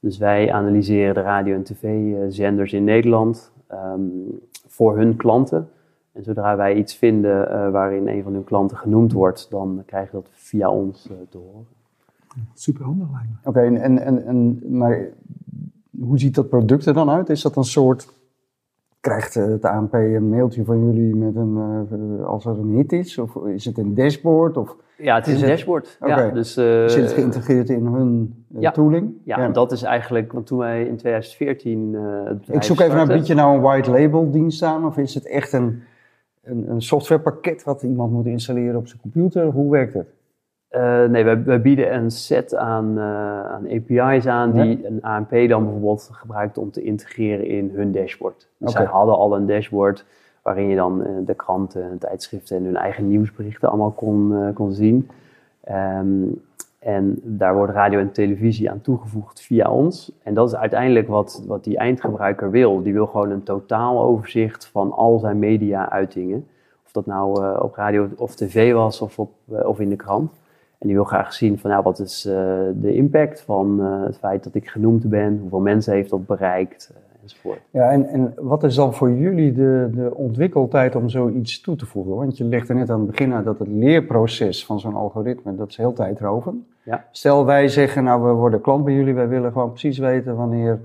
Dus 0.00 0.18
wij 0.18 0.52
analyseren 0.52 1.14
de 1.14 1.20
radio- 1.22 1.54
en 1.54 1.62
tv-zenders 1.62 2.72
in 2.72 2.84
Nederland 2.84 3.52
ehm, 3.68 4.00
voor 4.68 4.96
hun 4.96 5.16
klanten. 5.16 5.68
En 6.16 6.24
zodra 6.24 6.56
wij 6.56 6.74
iets 6.74 6.94
vinden 6.94 7.50
eh, 7.50 7.70
waarin 7.70 8.08
een 8.08 8.22
van 8.22 8.32
hun 8.32 8.44
klanten 8.44 8.76
genoemd 8.76 9.12
wordt, 9.12 9.50
dan 9.50 9.82
krijg 9.86 10.10
je 10.10 10.16
dat 10.16 10.28
via 10.30 10.70
ons 10.70 11.08
eh, 11.10 11.16
te 11.30 11.38
horen. 11.38 11.66
Super 12.54 12.84
handig 12.84 13.08
lijkt 13.12 13.28
me. 13.28 13.48
Oké, 13.50 13.60
en, 13.60 13.76
en, 13.80 13.98
en, 13.98 14.26
en, 14.26 14.60
maar 14.78 15.08
hoe 16.00 16.18
ziet 16.18 16.34
dat 16.34 16.48
product 16.48 16.86
er 16.86 16.94
dan 16.94 17.10
uit? 17.10 17.28
Is 17.28 17.42
dat 17.42 17.56
een 17.56 17.64
soort... 17.64 18.14
Krijgt 19.00 19.36
eh, 19.36 19.44
het 19.44 19.64
ANP 19.64 19.92
een 19.94 20.28
mailtje 20.28 20.64
van 20.64 20.84
jullie 20.86 21.14
met 21.16 21.36
een, 21.36 21.56
eh, 21.90 22.24
als 22.26 22.44
er 22.44 22.58
een 22.58 22.74
hit 22.76 22.92
is? 22.92 23.18
Of 23.18 23.36
is 23.36 23.64
het 23.64 23.78
een 23.78 23.94
dashboard? 23.94 24.56
Of 24.56 24.76
Ja, 24.98 25.14
het 25.14 25.26
is, 25.26 25.32
Is 25.34 25.40
een 25.40 25.46
het- 25.48 25.56
dashboard. 25.56 25.96
Oké. 26.00 26.10
Ja, 26.10 26.30
dus, 26.30 26.56
eh, 26.56 26.86
zit 26.86 27.02
het 27.02 27.12
geïntegreerd 27.12 27.70
in 27.70 27.86
hun 27.86 28.44
ja. 28.48 28.70
tooling? 28.70 29.12
Ja, 29.24 29.38
en 29.38 29.52
dat 29.52 29.72
is 29.72 29.82
eigenlijk, 29.82 30.32
want 30.32 30.46
toen 30.46 30.58
wij 30.58 30.84
in 30.84 30.96
2014 30.96 31.94
eh 31.94 32.00
het 32.24 32.38
bedrijf 32.38 32.58
Ik 32.58 32.62
zoek 32.62 32.80
even 32.80 32.96
naar, 32.96 33.06
bied 33.06 33.26
je 33.26 33.34
nou 33.34 33.54
een 33.54 33.60
white 33.60 33.90
label 33.90 34.30
dienst 34.30 34.62
aan? 34.62 34.86
Of 34.86 34.96
is 34.96 35.14
het 35.14 35.26
echt 35.26 35.52
een, 35.52 35.82
een, 36.46 36.70
een 36.70 36.82
softwarepakket 36.82 37.64
wat 37.64 37.82
iemand 37.82 38.12
moet 38.12 38.26
installeren 38.26 38.76
op 38.76 38.86
zijn 38.86 39.00
computer? 39.00 39.44
Hoe 39.44 39.70
werkt 39.70 39.94
het? 39.94 40.14
Eh, 40.68 41.04
nee, 41.04 41.24
wij, 41.24 41.44
wij 41.44 41.60
bieden 41.60 41.94
een 41.94 42.10
set 42.10 42.54
aan, 42.54 42.98
eh, 42.98 43.44
aan 43.44 43.66
API's 43.70 44.26
aan 44.26 44.54
Ja. 44.54 44.62
die 44.62 44.86
een 44.86 45.02
ANP 45.02 45.30
dan 45.48 45.62
bijvoorbeeld 45.64 46.08
gebruikt 46.12 46.58
om 46.58 46.70
te 46.70 46.82
integreren 46.82 47.46
in 47.46 47.70
hun 47.74 47.92
dashboard. 47.92 48.48
Dus 48.58 48.72
zij 48.72 48.84
hadden 48.84 49.16
al 49.16 49.36
een 49.36 49.46
dashboard 49.46 50.04
waarin 50.42 50.68
je 50.68 50.76
dan 50.76 51.04
eh, 51.04 51.10
de 51.24 51.34
kranten, 51.34 51.82
en 51.90 51.98
tijdschriften 51.98 52.56
en 52.56 52.64
hun 52.64 52.76
eigen 52.76 53.08
nieuwsberichten 53.08 53.68
allemaal 53.68 53.90
kon, 53.90 54.50
kon 54.54 54.72
zien. 54.72 55.08
Ehm, 55.60 56.22
en 56.86 57.20
daar 57.22 57.54
wordt 57.54 57.72
radio 57.72 57.98
en 57.98 58.12
televisie 58.12 58.70
aan 58.70 58.80
toegevoegd 58.80 59.40
via 59.40 59.70
ons. 59.70 60.12
En 60.22 60.34
dat 60.34 60.48
is 60.48 60.56
uiteindelijk 60.56 61.08
wat, 61.08 61.42
wat 61.46 61.64
die 61.64 61.76
eindgebruiker 61.76 62.50
wil. 62.50 62.82
Die 62.82 62.92
wil 62.92 63.06
gewoon 63.06 63.30
een 63.30 63.42
totaal 63.42 64.02
overzicht 64.02 64.66
van 64.66 64.92
al 64.92 65.18
zijn 65.18 65.38
media-uitingen. 65.38 66.46
Of 66.84 66.92
dat 66.92 67.06
nou 67.06 67.42
eh, 67.42 67.62
op 67.62 67.74
radio 67.74 68.08
of 68.16 68.34
tv 68.34 68.72
was 68.72 69.00
of, 69.00 69.18
op, 69.18 69.30
eh, 69.52 69.68
of 69.68 69.80
in 69.80 69.88
de 69.88 69.96
krant. 69.96 70.32
En 70.78 70.86
die 70.86 70.96
wil 70.96 71.04
graag 71.04 71.32
zien 71.32 71.58
van 71.58 71.70
nou, 71.70 71.82
wat 71.82 71.98
is 71.98 72.24
eh, 72.24 72.34
de 72.74 72.94
impact 72.94 73.40
van 73.40 73.80
het 73.80 74.18
feit 74.18 74.44
dat 74.44 74.54
ik 74.54 74.68
genoemd 74.68 75.08
ben, 75.08 75.38
hoeveel 75.40 75.60
mensen 75.60 75.94
heeft 75.94 76.10
dat 76.10 76.26
bereikt 76.26 76.92
enzovoort. 77.32 77.60
Ja, 77.70 77.90
en, 77.90 78.08
en 78.08 78.34
wat 78.36 78.62
is 78.64 78.74
dan 78.74 78.94
voor 78.94 79.10
jullie 79.10 79.52
de, 79.52 79.90
de 79.94 80.14
ontwikkeltijd 80.14 80.96
om 80.96 81.08
zoiets 81.08 81.60
toe 81.60 81.76
te 81.76 81.86
voegen? 81.86 82.16
Want 82.16 82.36
je 82.36 82.44
legde 82.44 82.74
net 82.74 82.90
aan 82.90 83.00
het 83.00 83.10
begin 83.10 83.32
uit 83.32 83.44
dat 83.44 83.58
het 83.58 83.68
leerproces 83.68 84.66
van 84.66 84.80
zo'n 84.80 84.94
algoritme, 84.94 85.54
dat 85.54 85.68
is 85.68 85.76
heel 85.76 85.92
tijdrovend. 85.92 86.64
Ja. 86.82 87.04
Stel 87.10 87.44
wij 87.44 87.68
zeggen, 87.68 88.04
nou 88.04 88.22
we 88.22 88.32
worden 88.32 88.60
klant 88.60 88.84
bij 88.84 88.94
jullie, 88.94 89.14
wij 89.14 89.28
willen 89.28 89.52
gewoon 89.52 89.70
precies 89.70 89.98
weten 89.98 90.36
wanneer 90.36 90.80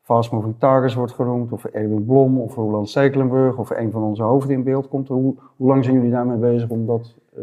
Fast 0.00 0.32
Moving 0.32 0.54
Targets 0.58 0.94
wordt 0.94 1.12
genoemd, 1.12 1.52
of 1.52 1.64
Erwin 1.64 2.04
Blom, 2.04 2.40
of 2.40 2.54
Roland 2.54 2.88
Stekelenburg, 2.88 3.58
of 3.58 3.70
een 3.70 3.90
van 3.90 4.02
onze 4.02 4.22
hoofden 4.22 4.54
in 4.54 4.62
beeld 4.62 4.88
komt. 4.88 5.08
Hoe, 5.08 5.34
hoe 5.56 5.68
lang 5.68 5.84
zijn 5.84 5.96
jullie 5.96 6.10
daarmee 6.10 6.36
bezig 6.36 6.68
om 6.68 6.86
dat 6.86 7.14
eh, 7.36 7.42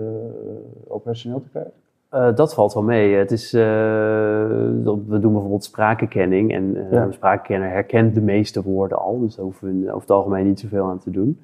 operationeel 0.87 1.41
te 1.41 1.49
krijgen? 1.49 1.71
Eh, 2.11 2.35
dat 2.35 2.53
valt 2.53 2.73
wel 2.73 2.83
mee. 2.83 3.13
Het 3.15 3.31
is, 3.31 3.53
eh, 3.53 3.61
we 3.61 5.17
doen 5.19 5.31
bijvoorbeeld 5.31 5.63
spraakherkenning 5.63 6.53
en 6.53 6.87
Ja. 6.91 7.03
een 7.03 7.13
spraakherkenner 7.13 7.69
herkent 7.69 8.15
de 8.15 8.21
meeste 8.21 8.61
woorden 8.61 8.97
al, 8.97 9.19
dus 9.19 9.35
daar 9.35 9.45
hoeven 9.45 9.81
we 9.81 9.87
over 9.87 10.01
het 10.01 10.11
algemeen 10.11 10.45
niet 10.45 10.59
zoveel 10.59 10.85
aan 10.85 10.99
te 10.99 11.11
doen. 11.11 11.37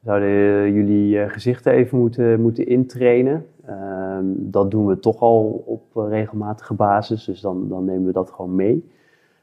We 0.00 0.10
zouden 0.10 0.72
jullie 0.72 1.28
gezichten 1.28 1.72
even 1.72 1.98
moeten, 1.98 2.40
moeten 2.40 2.66
intrainen. 2.66 3.46
Ehm, 3.66 4.24
dat 4.36 4.70
doen 4.70 4.86
we 4.86 4.98
toch 4.98 5.20
al 5.20 5.62
op 5.66 5.82
regelmatige 6.08 6.74
basis, 6.74 7.24
dus 7.24 7.40
dan, 7.40 7.68
dan 7.68 7.84
nemen 7.84 8.06
we 8.06 8.12
dat 8.12 8.30
gewoon 8.30 8.54
mee. 8.54 8.90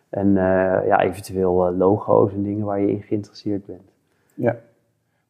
En 0.10 0.34
ja, 0.86 1.00
eventueel 1.00 1.74
logo's 1.78 2.34
en 2.34 2.44
dingen 2.44 2.66
waar 2.66 2.80
je 2.82 2.92
in 2.92 3.02
geïnteresseerd 3.02 3.66
bent. 3.66 3.92
Ja. 4.34 4.56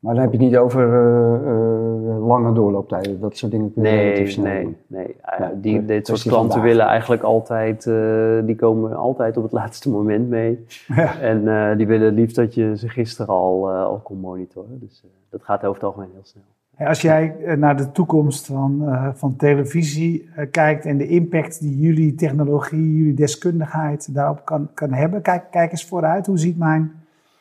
Maar 0.02 0.14
dan 0.14 0.24
heb 0.24 0.32
je 0.32 0.38
het 0.38 0.48
niet 0.48 0.58
over 0.58 0.84
eh, 0.94 1.36
eh, 1.36 2.26
lange 2.28 2.54
doorlooptijden, 2.54 3.20
dat 3.20 3.38
soort 3.38 3.52
dingen 3.52 3.74
kun 3.74 3.84
je 3.84 3.90
relatief 3.90 4.18
Nee, 4.18 4.28
snel 4.28 4.46
nee, 4.54 4.64
doen. 4.64 4.76
nee. 4.88 5.16
Ja, 5.40 5.52
die, 5.56 5.86
dit 5.86 6.08
soort 6.08 6.22
klanten 6.22 6.62
willen 6.62 6.86
eigenlijk 6.86 7.22
altijd, 7.24 7.86
eh, 7.88 8.40
die 8.46 8.56
komen 8.56 8.96
altijd 8.96 9.38
op 9.38 9.44
het 9.44 9.52
laatste 9.62 9.90
moment 9.90 10.30
mee. 10.30 10.66
Ja. 10.88 11.20
En 11.20 11.48
eh, 11.48 11.78
die 11.78 11.88
willen 11.88 12.06
het 12.06 12.16
liefst 12.16 12.36
dat 12.36 12.54
je 12.54 12.78
ze 12.78 12.90
gisteren 12.90 13.34
al, 13.34 13.70
eh, 13.70 13.84
al 13.84 14.00
kon 14.04 14.18
monitoren. 14.20 14.80
Dus 14.80 15.02
eh, 15.04 15.10
dat 15.30 15.44
gaat 15.44 15.60
over 15.64 15.74
het 15.74 15.84
algemeen 15.84 16.10
heel 16.14 16.24
snel. 16.24 16.44
Als 16.88 17.02
jij 17.02 17.36
naar 17.58 17.78
de 17.78 17.92
toekomst 17.92 18.46
van, 18.46 18.82
eh, 18.88 19.08
van 19.14 19.36
televisie 19.36 20.30
kijkt 20.52 20.86
en 20.86 20.98
de 20.98 21.08
impact 21.08 21.60
die 21.62 21.80
jullie 21.80 22.16
technologie, 22.16 22.96
jullie 22.98 23.14
deskundigheid 23.14 24.14
daarop 24.14 24.46
kan, 24.46 24.70
kan 24.74 24.94
hebben, 24.94 25.22
kijk, 25.22 25.44
kijk 25.52 25.72
eens 25.72 25.86
vooruit. 25.86 26.26
Hoe 26.26 26.38
ziet 26.40 26.58
mijn, 26.58 26.92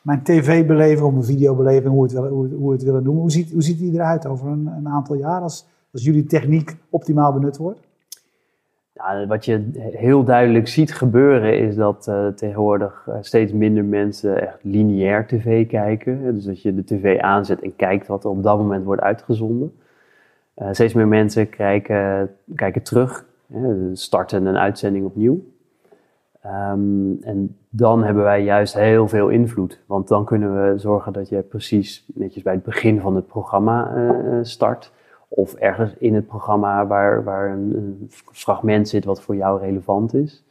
mijn 0.01 0.23
tv-beleving 0.23 1.05
of 1.05 1.11
mijn 1.11 1.23
videobeleving, 1.23 1.93
hoe 1.93 2.07
we 2.07 2.19
het, 2.19 2.29
hoe, 2.51 2.71
het 2.71 2.83
willen 2.83 3.03
noemen, 3.03 3.21
hoe 3.21 3.31
ziet, 3.31 3.51
hoe 3.51 3.63
ziet 3.63 3.77
die 3.77 3.93
eruit 3.93 4.25
over 4.25 4.47
een, 4.47 4.67
een 4.67 4.87
aantal 4.87 5.15
jaar 5.15 5.41
als, 5.41 5.67
als 5.91 6.03
jullie 6.03 6.25
techniek 6.25 6.75
optimaal 6.89 7.33
benut 7.33 7.57
wordt? 7.57 7.79
Wat 9.27 9.45
je 9.45 9.69
heel 9.91 10.23
duidelijk 10.23 10.67
ziet 10.67 10.93
gebeuren 10.93 11.59
is 11.59 11.75
dat 11.75 12.07
eh, 12.07 12.27
tegenwoordig 12.27 13.05
eh, 13.07 13.15
steeds 13.21 13.51
minder 13.51 13.85
mensen 13.85 14.41
echt 14.41 14.57
lineair 14.61 15.27
tv 15.27 15.67
kijken. 15.67 16.33
Dus 16.33 16.43
dat 16.43 16.61
je 16.61 16.75
de 16.75 16.83
tv 16.83 17.19
aanzet 17.19 17.61
en 17.61 17.75
kijkt 17.75 18.07
wat 18.07 18.23
er 18.23 18.29
op 18.29 18.43
dat 18.43 18.57
moment 18.57 18.85
wordt 18.85 19.01
uitgezonden. 19.01 19.73
Eh, 20.53 20.67
steeds 20.71 20.93
meer 20.93 21.07
mensen 21.07 21.49
kijken, 21.49 22.31
kijken 22.55 22.81
terug, 22.83 23.25
hè, 23.53 23.95
starten 23.95 24.45
een 24.45 24.57
uitzending 24.57 25.05
opnieuw. 25.05 25.43
Ehm, 26.41 27.13
en 27.21 27.57
dan 27.73 28.03
hebben 28.03 28.23
wij 28.23 28.43
juist 28.43 28.73
heel 28.73 29.07
veel 29.07 29.29
invloed. 29.29 29.79
Want 29.85 30.07
dan 30.07 30.25
kunnen 30.25 30.53
we 30.63 30.77
zorgen 30.77 31.13
dat 31.13 31.29
je 31.29 31.41
precies 31.41 32.05
netjes 32.13 32.43
bij 32.43 32.53
het 32.53 32.63
begin 32.63 32.99
van 32.99 33.15
het 33.15 33.27
programma 33.27 33.95
eh, 33.95 34.09
eh, 34.09 34.43
start. 34.43 34.91
Of 35.27 35.53
ergens 35.53 35.93
in 35.97 36.15
het 36.15 36.27
programma 36.27 36.87
waar, 36.87 37.23
waar 37.23 37.51
een, 37.51 38.09
fragment 38.31 38.89
zit 38.89 39.05
wat 39.05 39.21
voor 39.21 39.35
jou 39.35 39.59
relevant 39.59 40.13
is. 40.13 40.43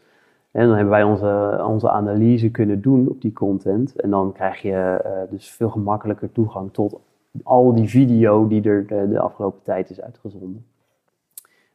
En 0.50 0.66
dan 0.66 0.74
hebben 0.74 0.92
wij 0.92 1.02
onze, 1.02 1.60
onze 1.66 1.90
analyse 1.90 2.50
kunnen 2.50 2.80
doen 2.80 3.08
op 3.08 3.20
die 3.20 3.32
content. 3.32 3.96
En 3.96 4.10
dan 4.10 4.32
krijg 4.32 4.62
je 4.62 5.00
eh, 5.04 5.12
dus 5.30 5.50
veel 5.50 5.70
gemakkelijker 5.70 6.32
toegang 6.32 6.72
tot 6.72 7.00
al 7.42 7.74
die 7.74 7.88
video 7.88 8.48
die 8.48 8.62
er 8.62 8.86
de, 8.86 9.08
de 9.08 9.20
afgelopen 9.20 9.62
tijd 9.62 9.90
is 9.90 10.00
uitgezonden. 10.00 10.64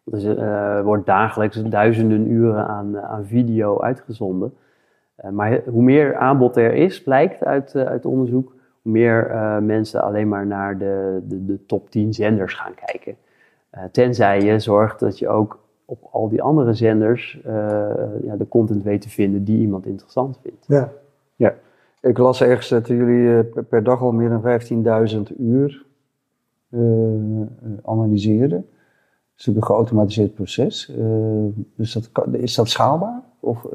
Dus 0.04 0.24
er 0.24 0.84
wordt 0.84 1.06
dagelijks 1.06 1.64
duizenden 1.64 2.32
uren 2.32 2.68
aan, 2.68 3.00
aan 3.00 3.26
video 3.26 3.82
uitgezonden. 3.82 4.54
Eh, 5.16 5.32
maar 5.32 5.62
hoe 5.66 5.84
meer 5.84 6.16
aanbod 6.16 6.56
er 6.58 6.74
is, 6.74 7.04
blijkt 7.04 7.44
uit, 7.44 7.76
eh, 7.76 7.84
uit 7.84 8.06
onderzoek, 8.06 8.56
hoe 8.82 8.92
meer 8.92 9.30
eh, 9.30 9.58
mensen 9.58 10.02
alleen 10.02 10.28
maar 10.28 10.48
naar 10.48 10.78
de, 10.78 11.22
de, 11.28 11.46
de 11.46 11.66
top 11.66 11.90
10 11.90 12.14
zenders 12.14 12.54
gaan 12.54 12.74
kijken. 12.86 13.16
Uh, 13.76 13.84
tenzij 13.92 14.42
je 14.42 14.60
zorgt 14.60 15.00
dat 15.00 15.20
je 15.20 15.28
ook 15.28 15.60
op 15.86 16.08
al 16.12 16.30
die 16.30 16.42
andere 16.42 16.74
zenders 16.74 17.40
uh, 17.46 17.54
ja, 18.24 18.36
de 18.36 18.48
content 18.48 18.84
weet 18.84 19.02
te 19.02 19.10
vinden 19.10 19.44
die 19.44 19.60
iemand 19.60 19.86
interessant 19.86 20.40
vindt. 20.42 20.66
Ja. 20.68 20.92
ja. 21.36 21.56
Ik 22.02 22.18
las 22.18 22.42
ergens 22.42 22.70
dat 22.70 22.88
jullie 22.88 23.44
per 23.44 23.84
dag 23.84 24.02
al 24.02 24.12
meer 24.12 24.30
dan 24.30 25.28
15.000 25.30 25.38
uur 25.38 25.86
analyseren. 27.84 28.50
Dat 28.50 29.38
is 29.38 29.46
natuurlijk 29.46 29.68
een 29.68 29.76
geautomatiseerd 29.76 30.34
proces. 30.34 30.92
dus 31.76 31.94
dat, 31.94 32.26
is 32.32 32.56
dat 32.56 32.70
schaalbaar? 32.70 33.22
Of 33.46 33.66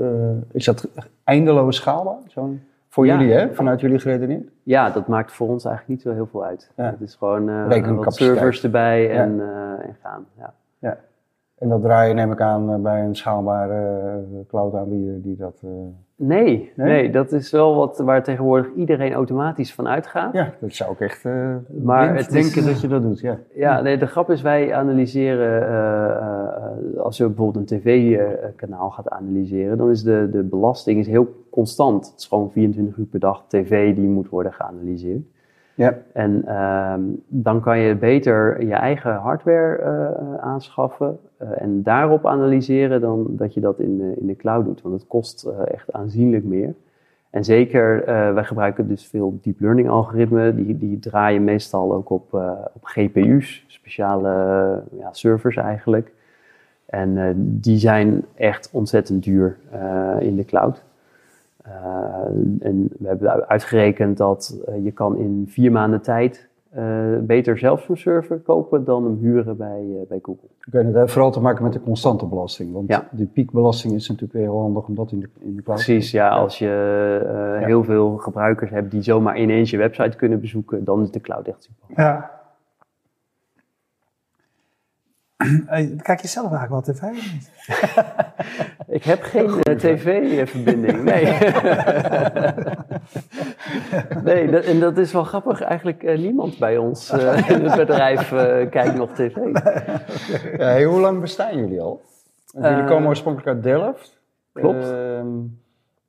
is 0.53 0.65
dat 0.65 0.89
eindeloos 1.25 1.77
schaalbaar? 1.77 2.19
Zo'n 2.27 2.63
voor 2.89 3.07
Ja. 3.07 3.19
jullie, 3.19 3.33
hè? 3.35 3.55
Vanuit 3.55 3.81
jullie 3.81 3.99
geredeneerd? 3.99 4.49
Ja, 4.63 4.91
dat 4.91 5.07
maakt 5.07 5.33
voor 5.33 5.49
ons 5.49 5.65
eigenlijk 5.65 5.95
niet 5.97 6.03
zo 6.07 6.13
heel 6.19 6.27
veel 6.27 6.45
uit. 6.45 6.71
Ja. 6.77 6.85
Het 6.85 7.01
is 7.01 7.15
gewoon 7.15 7.49
eh 7.49 7.97
wat 7.97 8.15
servers 8.15 8.63
erbij 8.65 9.11
en, 9.11 9.41
eh, 9.41 9.87
en 9.89 9.97
gaan. 10.03 10.27
Ja. 10.39 10.53
En 11.59 11.69
dat 11.69 11.83
draai 11.83 12.09
je, 12.09 12.15
neem 12.15 12.33
ik 12.33 12.41
aan, 12.41 12.73
eh, 12.73 12.77
bij 12.79 13.05
een 13.05 13.17
schaalbare 13.17 13.99
eh, 13.99 14.49
cloud-aanbieder 14.49 15.23
die 15.23 15.37
dat... 15.37 15.61
eh, 15.65 15.71
Nee, 16.23 16.73
Nee? 16.77 16.87
nee, 16.87 17.11
dat 17.11 17.33
is 17.33 17.51
wel 17.51 17.75
wat 17.77 17.99
waar 17.99 18.23
tegenwoordig 18.23 18.73
iedereen 18.77 19.13
automatisch 19.13 19.75
van 19.75 19.89
uitgaat. 19.89 20.33
Ja, 20.33 20.53
dat 20.61 20.73
zou 20.75 20.93
ik 20.93 21.01
echt 21.01 21.25
eh 21.25 21.55
Maar 21.83 22.17
het 22.17 22.27
is- 22.27 22.33
denken 22.53 22.73
dat 22.73 22.81
je 22.81 22.89
dat 22.89 23.03
doet, 23.03 23.21
ja. 23.21 23.39
Ja, 23.55 23.81
nee, 23.81 23.97
de 23.99 24.07
grap 24.07 24.31
is, 24.31 24.43
wij 24.43 24.75
analyseren, 24.75 25.67
eh, 25.69 26.11
eh, 26.17 27.01
als 27.01 27.17
je 27.17 27.27
bijvoorbeeld 27.27 27.71
een 27.71 27.79
tv-kanaal 27.79 28.91
gaat 28.91 29.09
analyseren, 29.09 29.77
dan 29.79 29.91
is 29.91 30.03
de, 30.03 30.29
de 30.33 30.43
belasting 30.43 30.99
is 30.99 31.07
heel 31.07 31.29
constant. 31.51 32.07
Het 32.11 32.19
is 32.19 32.27
gewoon 32.27 32.51
24 32.51 32.97
uur 32.97 33.07
per 33.07 33.21
dag 33.21 33.45
tv 33.49 33.95
die 33.95 34.09
moet 34.09 34.29
worden 34.29 34.53
geanalyseerd. 34.53 35.23
Ja, 35.81 35.99
En 36.13 36.43
ehm, 36.47 37.01
dan 37.27 37.61
kan 37.61 37.79
je 37.79 37.95
beter 37.95 38.65
je 38.67 38.75
eigen 38.75 39.15
hardware 39.15 39.77
eh, 39.77 40.35
aanschaffen 40.35 41.19
eh, 41.37 41.49
en 41.55 41.83
daarop 41.83 42.27
analyseren 42.27 43.01
dan 43.01 43.27
dat 43.29 43.55
je 43.55 43.61
dat 43.61 43.79
in 43.79 43.99
de, 43.99 44.15
in 44.21 44.27
de 44.27 44.37
cloud 44.37 44.65
doet. 44.65 44.83
Want 44.83 44.95
het 44.95 45.07
kost 45.07 45.45
eh, 45.45 45.75
echt 45.75 45.93
aanzienlijk 45.93 46.45
meer. 46.45 46.75
En 47.31 47.45
zeker, 47.45 48.05
wij 48.35 48.45
gebruiken 48.45 48.89
dus 48.89 49.07
veel 49.07 49.39
deep 49.43 49.61
learning 49.61 49.89
algoritmen. 49.89 50.57
Die, 50.57 50.79
die 50.79 50.99
draaien 50.99 51.45
meestal 51.45 51.95
ook 51.95 52.11
op, 52.11 52.33
op 52.73 52.85
GPU's, 52.85 53.65
speciale 53.67 54.29
ja, 54.99 55.13
servers 55.13 55.57
eigenlijk. 55.57 56.13
En 56.87 57.35
die 57.61 57.79
zijn 57.79 58.25
echt 58.35 58.71
ontzettend 58.73 59.23
duur 59.23 59.57
in 60.19 60.37
de 60.37 60.45
cloud. 60.45 60.83
Eh, 61.71 62.67
en 62.69 62.89
we 62.99 63.09
hebben 63.09 63.49
uitgerekend 63.49 64.17
dat 64.17 64.61
eh, 64.67 64.85
je 64.85 64.91
kan 64.93 65.17
in 65.19 65.45
vier 65.49 65.73
maanden 65.73 66.01
tijd 66.03 66.49
eh, 66.71 66.85
beter 67.21 67.59
zelf 67.59 67.83
zo'n 67.83 67.97
server 67.97 68.39
kopen 68.39 68.85
dan 68.85 69.05
hem 69.05 69.17
huren 69.21 69.57
bij, 69.57 69.85
bij 70.09 70.19
Google. 70.23 70.49
oké, 70.69 70.85
dat 70.85 70.95
heeft 70.95 71.13
vooral 71.13 71.31
te 71.31 71.41
maken 71.41 71.63
met 71.65 71.73
de 71.73 71.81
constante 71.81 72.27
belasting. 72.27 72.73
Want 72.73 72.89
Ja. 72.89 73.09
die 73.11 73.27
piekbelasting 73.27 73.95
is 73.95 74.09
natuurlijk 74.09 74.33
weer 74.33 74.43
heel 74.49 74.61
handig 74.61 74.87
om 74.87 74.95
dat 74.95 75.13
in 75.13 75.21
de, 75.21 75.29
in 75.39 75.57
de 75.57 75.63
cloud 75.63 75.85
Precies, 75.85 76.11
ja, 76.11 76.29
als 76.29 76.59
je 76.59 76.67
eh, 77.29 77.61
Ja. 77.61 77.67
heel 77.67 77.85
veel 77.85 78.17
gebruikers 78.17 78.71
hebt 78.71 78.91
die 78.91 79.03
zomaar 79.03 79.39
ineens 79.39 79.71
je 79.71 79.77
website 79.77 80.17
kunnen 80.17 80.41
bezoeken, 80.41 80.85
dan 80.85 81.03
is 81.03 81.11
de 81.11 81.21
cloud 81.21 81.47
echt 81.49 81.63
super. 81.63 82.03
ja. 82.05 82.31
Kijk 86.03 86.21
je 86.21 86.29
zelf 86.29 86.53
eigenlijk 86.53 86.87
wel 86.87 86.95
tv 86.95 87.03
of 87.03 87.33
niet? 87.33 87.51
Ik 89.01 89.07
heb 89.07 89.23
geen 89.23 89.61
eh, 89.63 89.77
tv-verbinding, 89.77 91.03
nee. 91.03 91.25
nee, 94.25 94.51
dat, 94.51 94.65
en 94.65 94.81
dat 94.81 94.99
is 94.99 95.13
wel 95.13 95.25
grappig. 95.25 95.61
Eigenlijk 95.63 96.03
eh, 96.03 96.19
niemand 96.19 96.59
bij 96.59 96.77
ons 96.77 97.11
eh, 97.11 97.51
in 97.51 97.65
het 97.65 97.77
bedrijf 97.77 98.29
kijkt 98.71 98.95
nog 98.95 99.13
tv. 99.13 99.37
Ja, 100.59 100.67
hey, 100.67 100.85
hoe 100.85 101.01
lang 101.01 101.21
bestaan 101.21 101.57
jullie 101.59 101.81
al? 101.81 102.03
Want 102.53 102.67
jullie 102.67 102.85
komen 102.85 103.09
oorspronkelijk 103.09 103.49
uit 103.49 103.63
Delft. 103.63 104.21
klopt. 104.53 104.91
Ehm, 104.91 105.29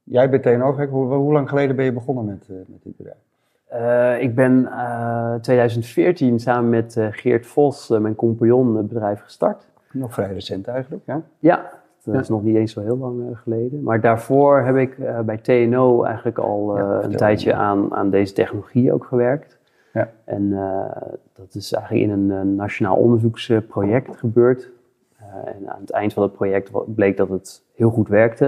jij 0.03 0.29
bent 0.29 0.43
TNO. 0.43 0.87
Hoe, 0.87 1.13
hoe 1.13 1.33
lang 1.33 1.49
geleden 1.49 1.75
ben 1.75 1.85
je 1.85 1.93
begonnen 1.93 2.25
met, 2.25 2.47
met 2.67 2.83
dit 2.83 2.97
bedrijf? 2.97 4.19
Ik 4.21 4.35
ben 4.35 4.67
eh 4.71 5.35
2014 5.35 6.39
samen 6.39 6.69
met 6.69 6.97
Geert 7.11 7.45
Vos, 7.47 7.87
mijn 7.89 8.15
compagnon, 8.15 8.75
het 8.75 8.87
bedrijf 8.87 9.21
gestart. 9.21 9.67
Nog 9.91 10.13
vrij 10.13 10.33
recent 10.33 10.67
eigenlijk, 10.67 11.03
ja. 11.05 11.21
Ja, 11.39 11.80
dat 12.03 12.15
is 12.21 12.29
nog 12.29 12.43
niet 12.43 12.55
eens 12.55 12.73
zo 12.73 12.81
heel 12.81 12.97
lang 12.97 13.21
eh, 13.29 13.37
geleden. 13.37 13.83
Maar 13.83 14.01
daarvoor 14.01 14.59
heb 14.61 14.75
ik 14.75 14.97
eh, 14.99 15.19
bij 15.19 15.37
TNO 15.37 16.03
eigenlijk 16.03 16.37
al 16.37 16.77
eh, 16.77 16.83
Ja, 16.83 17.03
een 17.03 17.15
tijdje 17.15 17.53
aan, 17.53 17.93
aan 17.93 18.09
deze 18.09 18.33
technologie 18.33 18.93
ook 18.93 19.05
gewerkt. 19.05 19.59
Ja. 19.93 20.09
En 20.23 20.53
eh, 20.53 21.01
dat 21.33 21.55
is 21.55 21.73
eigenlijk 21.73 22.03
in 22.05 22.09
een, 22.11 22.31
eh, 22.31 22.41
nationaal 22.55 22.95
onderzoeksproject 22.95 24.17
gebeurd. 24.17 24.69
Eh, 25.17 25.25
en 25.55 25.69
aan 25.69 25.81
het 25.81 25.91
eind 25.91 26.13
van 26.13 26.23
het 26.23 26.33
project 26.33 26.71
bleek 26.95 27.17
dat 27.17 27.29
het 27.29 27.63
heel 27.75 27.89
goed 27.89 28.07
werkte. 28.07 28.45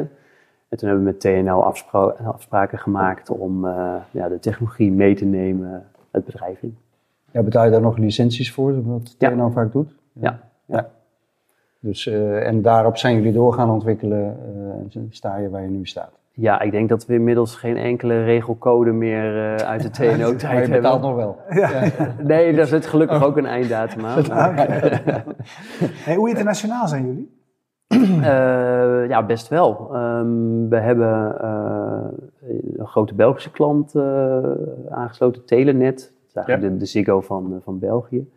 En 0.69 0.77
toen 0.79 0.87
hebben 0.89 1.05
we 1.05 1.11
met 1.11 1.19
TNO 1.19 1.59
afspra- 1.59 2.15
afspraken 2.23 2.77
gemaakt 2.79 3.29
om 3.29 3.65
eh, 3.65 3.95
ja, 4.11 4.29
de 4.29 4.39
technologie 4.39 4.91
mee 4.91 5.15
te 5.15 5.25
nemen 5.25 5.85
het 6.11 6.25
bedrijf 6.25 6.61
in. 6.61 6.77
Ja, 7.31 7.41
betaal 7.43 7.65
je 7.65 7.71
daar 7.71 7.81
nog 7.81 7.97
licenties 7.97 8.53
voor, 8.53 8.83
wat 8.85 9.15
Ja. 9.17 9.29
TNO 9.29 9.49
vaak 9.49 9.71
doet? 9.71 9.95
Ja. 10.13 10.39
Dus, 11.83 12.07
eh, 12.07 12.47
en 12.47 12.61
daarop 12.61 12.97
zijn 12.97 13.15
jullie 13.15 13.31
door 13.33 13.53
gaan 13.53 13.69
ontwikkelen 13.69 14.37
eh, 14.91 14.95
en 15.01 15.07
sta 15.09 15.37
je 15.37 15.49
waar 15.49 15.61
je 15.61 15.69
nu 15.69 15.85
staat. 15.85 16.11
Ja, 16.31 16.61
ik 16.61 16.71
denk 16.71 16.89
dat 16.89 17.05
we 17.05 17.13
inmiddels 17.13 17.55
geen 17.55 17.77
enkele 17.77 18.23
regelcode 18.23 18.91
meer 18.91 19.55
eh, 19.55 19.55
uit 19.67 19.81
de 19.81 19.89
Maar 20.05 20.15
TNO-tijd 20.15 20.41
je 20.41 20.47
hebben. 20.47 20.69
betaalt 20.81 21.01
nog 21.01 21.15
wel. 21.15 21.37
Nee, 22.27 22.53
daar 22.55 22.65
zit 22.65 22.85
gelukkig 22.85 23.23
ook 23.23 23.37
een 23.37 23.45
einddatum 23.45 24.05
aan. 24.05 24.23
maar- 24.27 24.55
Hey, 26.03 26.15
hoe 26.15 26.29
internationaal 26.29 26.87
zijn 26.87 27.05
jullie? 27.05 27.31
Eh, 28.23 29.09
ja, 29.09 29.25
best 29.25 29.47
wel. 29.47 29.89
Ehm, 29.93 30.67
we 30.69 30.77
hebben 30.79 31.41
eh, 31.41 32.05
een 32.77 32.87
grote 32.87 33.13
Belgische 33.13 33.51
klant 33.51 33.95
eh, 33.95 34.37
aangesloten, 34.89 35.45
Telenet. 35.45 35.95
Dat 35.95 36.27
is 36.27 36.33
eigenlijk 36.35 36.73
de, 36.73 36.79
de 36.79 36.85
Ziggo 36.85 37.21
van, 37.21 37.59
van 37.63 37.79
België. 37.79 38.29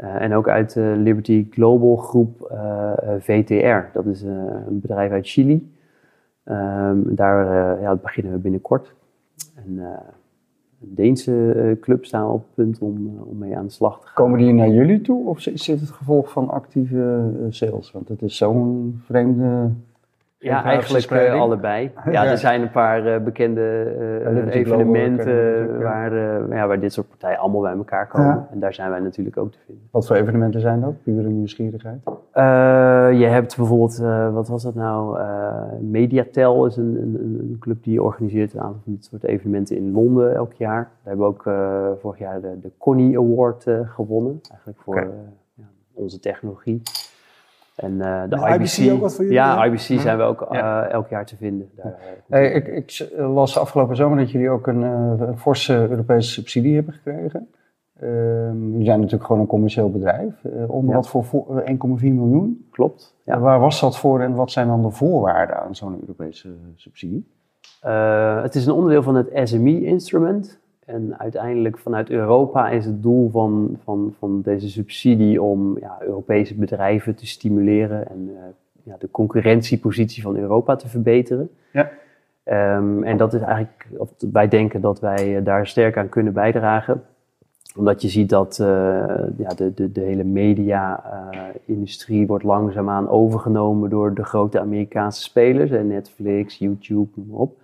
Eh, 0.00 0.22
en 0.22 0.34
ook 0.34 0.48
uit 0.48 0.74
de 0.74 0.94
Liberty 0.96 1.46
Global 1.50 1.96
groep 1.96 2.42
eh, 2.42 2.92
eh, 2.96 3.20
VTR. 3.20 3.92
Dat 3.92 4.06
is 4.06 4.22
een 4.22 4.80
bedrijf 4.80 5.10
uit 5.10 5.28
Chili. 5.28 5.72
Ehm, 6.44 6.98
daar 7.04 7.80
ja, 7.80 7.96
beginnen 7.96 8.32
we 8.32 8.38
binnenkort. 8.38 8.94
En, 9.66 9.78
een 10.82 10.94
Deense 10.94 11.76
club 11.80 12.04
staan 12.04 12.30
op 12.30 12.40
het 12.40 12.54
punt 12.54 12.78
om, 12.78 13.18
om 13.24 13.38
mee 13.38 13.56
aan 13.56 13.64
de 13.64 13.72
slag 13.72 14.00
te 14.00 14.06
gaan. 14.06 14.14
Komen 14.14 14.38
die 14.38 14.52
naar 14.52 14.68
jullie 14.68 15.00
toe 15.00 15.26
of 15.26 15.42
dit 15.42 15.66
het 15.66 15.90
gevolg 15.90 16.30
van 16.30 16.48
actieve 16.48 17.30
sales? 17.48 17.90
Want 17.90 18.08
het 18.08 18.22
is 18.22 18.36
zo'n 18.36 19.00
vreemde... 19.04 19.70
Ja, 20.42 20.64
eigenlijk 20.64 21.10
eh, 21.10 21.40
allebei. 21.40 21.90
Ja, 22.12 22.24
er 22.24 22.38
zijn 22.38 22.62
een 22.62 22.70
paar 22.70 23.06
eh, 23.06 23.22
bekende 23.22 23.94
eh, 24.24 24.54
evenementen 24.54 25.78
waar, 25.82 26.14
ja, 26.56 26.66
waar 26.66 26.80
dit 26.80 26.92
soort 26.92 27.08
partijen 27.08 27.38
allemaal 27.38 27.60
bij 27.60 27.76
elkaar 27.76 28.06
komen. 28.06 28.46
En 28.50 28.60
daar 28.60 28.74
zijn 28.74 28.90
wij 28.90 29.00
natuurlijk 29.00 29.36
ook 29.36 29.52
te 29.52 29.58
vinden. 29.66 29.88
Wat 29.90 30.06
voor 30.06 30.16
evenementen 30.16 30.60
zijn 30.60 30.80
dat? 30.80 31.02
Pure 31.02 31.28
nieuwsgierigheid. 31.28 32.00
Je 33.18 33.26
hebt 33.26 33.56
bijvoorbeeld, 33.56 33.98
wat 34.32 34.48
was 34.48 34.62
dat 34.62 34.74
nou? 34.74 35.18
Mediatel 35.80 36.66
is 36.66 36.76
een, 36.76 36.96
een, 36.96 37.36
een 37.40 37.56
club 37.60 37.84
die 37.84 38.02
organiseert 38.02 38.54
een 38.54 38.60
aantal 38.60 38.80
van 38.84 38.92
dit 38.92 39.04
soort 39.04 39.24
evenementen 39.24 39.76
in 39.76 39.92
Londen 39.92 40.34
elk 40.34 40.52
jaar. 40.52 40.82
Daar 40.82 41.16
hebben 41.16 41.26
we 41.26 41.32
ook 41.32 41.42
vorig 42.00 42.18
jaar 42.18 42.40
de, 42.40 42.58
de 42.60 42.70
Connie 42.78 43.18
Award 43.18 43.66
gewonnen. 43.84 44.40
Eigenlijk 44.50 44.80
voor 44.82 45.06
onze 45.92 46.20
technologie. 46.20 46.82
En 47.80 48.00
eh, 48.00 48.22
de 48.28 48.36
IBC, 48.54 48.76
IBC 48.76 48.92
ook 48.92 49.00
wat 49.00 49.14
voor 49.14 49.24
jullie, 49.24 49.38
Ja, 49.38 49.54
ja? 49.54 49.64
IBC 49.64 50.00
zijn 50.00 50.16
we 50.16 50.22
ook 50.22 50.46
Ja. 50.50 50.84
eh, 50.86 50.92
elk 50.92 51.08
jaar 51.08 51.26
te 51.26 51.36
vinden. 51.36 51.70
Daar, 51.76 51.86
eh, 51.92 51.98
Hey, 52.28 52.52
ik, 52.52 52.66
ik 52.66 53.08
las 53.18 53.58
afgelopen 53.58 53.96
zomer 53.96 54.18
dat 54.18 54.30
jullie 54.30 54.50
ook 54.50 54.66
een, 54.66 54.82
een 54.82 55.38
forse 55.38 55.74
Europese 55.90 56.30
subsidie 56.30 56.74
hebben 56.74 56.94
gekregen. 56.94 57.48
Ehm 58.00 58.70
jullie 58.70 58.84
zijn 58.84 58.96
natuurlijk 58.98 59.24
gewoon 59.26 59.40
een 59.40 59.46
commercieel 59.48 59.90
bedrijf. 59.90 60.34
Om 60.66 60.88
Ja. 60.88 60.94
wat 60.94 61.08
voor 61.08 61.24
vo- 61.24 61.46
eh, 61.56 61.68
1,4 61.68 62.12
miljoen. 62.14 62.66
Klopt. 62.70 63.14
Ja. 63.24 63.34
En 63.34 63.40
Waar 63.40 63.60
was 63.60 63.80
dat 63.80 63.98
voor 63.98 64.20
en 64.20 64.34
wat 64.34 64.50
zijn 64.50 64.66
dan 64.66 64.82
de 64.82 64.90
voorwaarden 64.90 65.56
aan 65.62 65.74
zo'n 65.74 65.98
Europese 66.00 66.48
subsidie? 66.76 67.28
Eh, 67.80 68.42
het 68.42 68.54
is 68.54 68.66
een 68.66 68.72
onderdeel 68.72 69.02
van 69.02 69.14
het 69.14 69.30
SME-instrument. 69.44 70.59
En 70.92 71.14
uiteindelijk 71.18 71.78
vanuit 71.78 72.10
Europa 72.10 72.68
is 72.68 72.84
het 72.84 73.02
doel 73.02 73.30
van, 73.30 73.78
van, 73.84 74.14
van 74.18 74.40
deze 74.42 74.68
subsidie 74.68 75.42
om 75.42 75.78
ja, 75.80 75.98
Europese 76.00 76.54
bedrijven 76.54 77.14
te 77.14 77.26
stimuleren 77.26 78.08
en 78.08 78.30
eh, 78.36 78.42
ja, 78.82 78.96
de 78.98 79.10
concurrentiepositie 79.10 80.22
van 80.22 80.36
Europa 80.36 80.76
te 80.76 80.88
verbeteren. 80.88 81.50
Ja. 81.72 81.90
Ehm, 82.42 83.02
en 83.02 83.16
dat 83.16 83.34
is 83.34 83.40
eigenlijk, 83.40 83.86
of 83.96 84.10
wij 84.32 84.48
denken 84.48 84.80
dat 84.80 85.00
wij 85.00 85.36
eh, 85.36 85.44
daar 85.44 85.66
sterk 85.66 85.96
aan 85.96 86.08
kunnen 86.08 86.32
bijdragen 86.32 87.02
omdat 87.76 88.02
je 88.02 88.08
ziet 88.08 88.28
dat 88.28 88.58
eh, 88.58 88.66
ja, 89.36 89.48
de, 89.56 89.74
de, 89.74 89.92
de 89.92 90.00
hele 90.00 90.24
media-industrie 90.24 92.26
wordt 92.26 92.44
langzaamaan 92.44 93.08
overgenomen 93.08 93.90
door 93.90 94.14
de 94.14 94.24
grote 94.24 94.60
Amerikaanse 94.60 95.22
spelers. 95.22 95.70
En 95.70 95.86
Netflix, 95.86 96.58
YouTube, 96.58 97.10
noem 97.14 97.26
maar 97.28 97.38
op. 97.38 97.58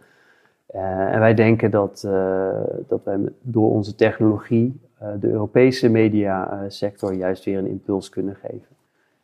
Eh, 0.76 1.12
en 1.14 1.20
wij 1.20 1.34
denken 1.34 1.70
dat, 1.70 2.02
uh, 2.06 2.48
dat 2.88 3.04
wij 3.04 3.18
door 3.42 3.70
onze 3.70 3.94
technologie 3.94 4.80
uh, 5.02 5.08
de 5.20 5.28
Europese 5.28 5.88
mediasector 5.88 7.12
juist 7.12 7.44
weer 7.44 7.58
een 7.58 7.66
impuls 7.66 8.08
kunnen 8.08 8.34
geven. 8.34 8.76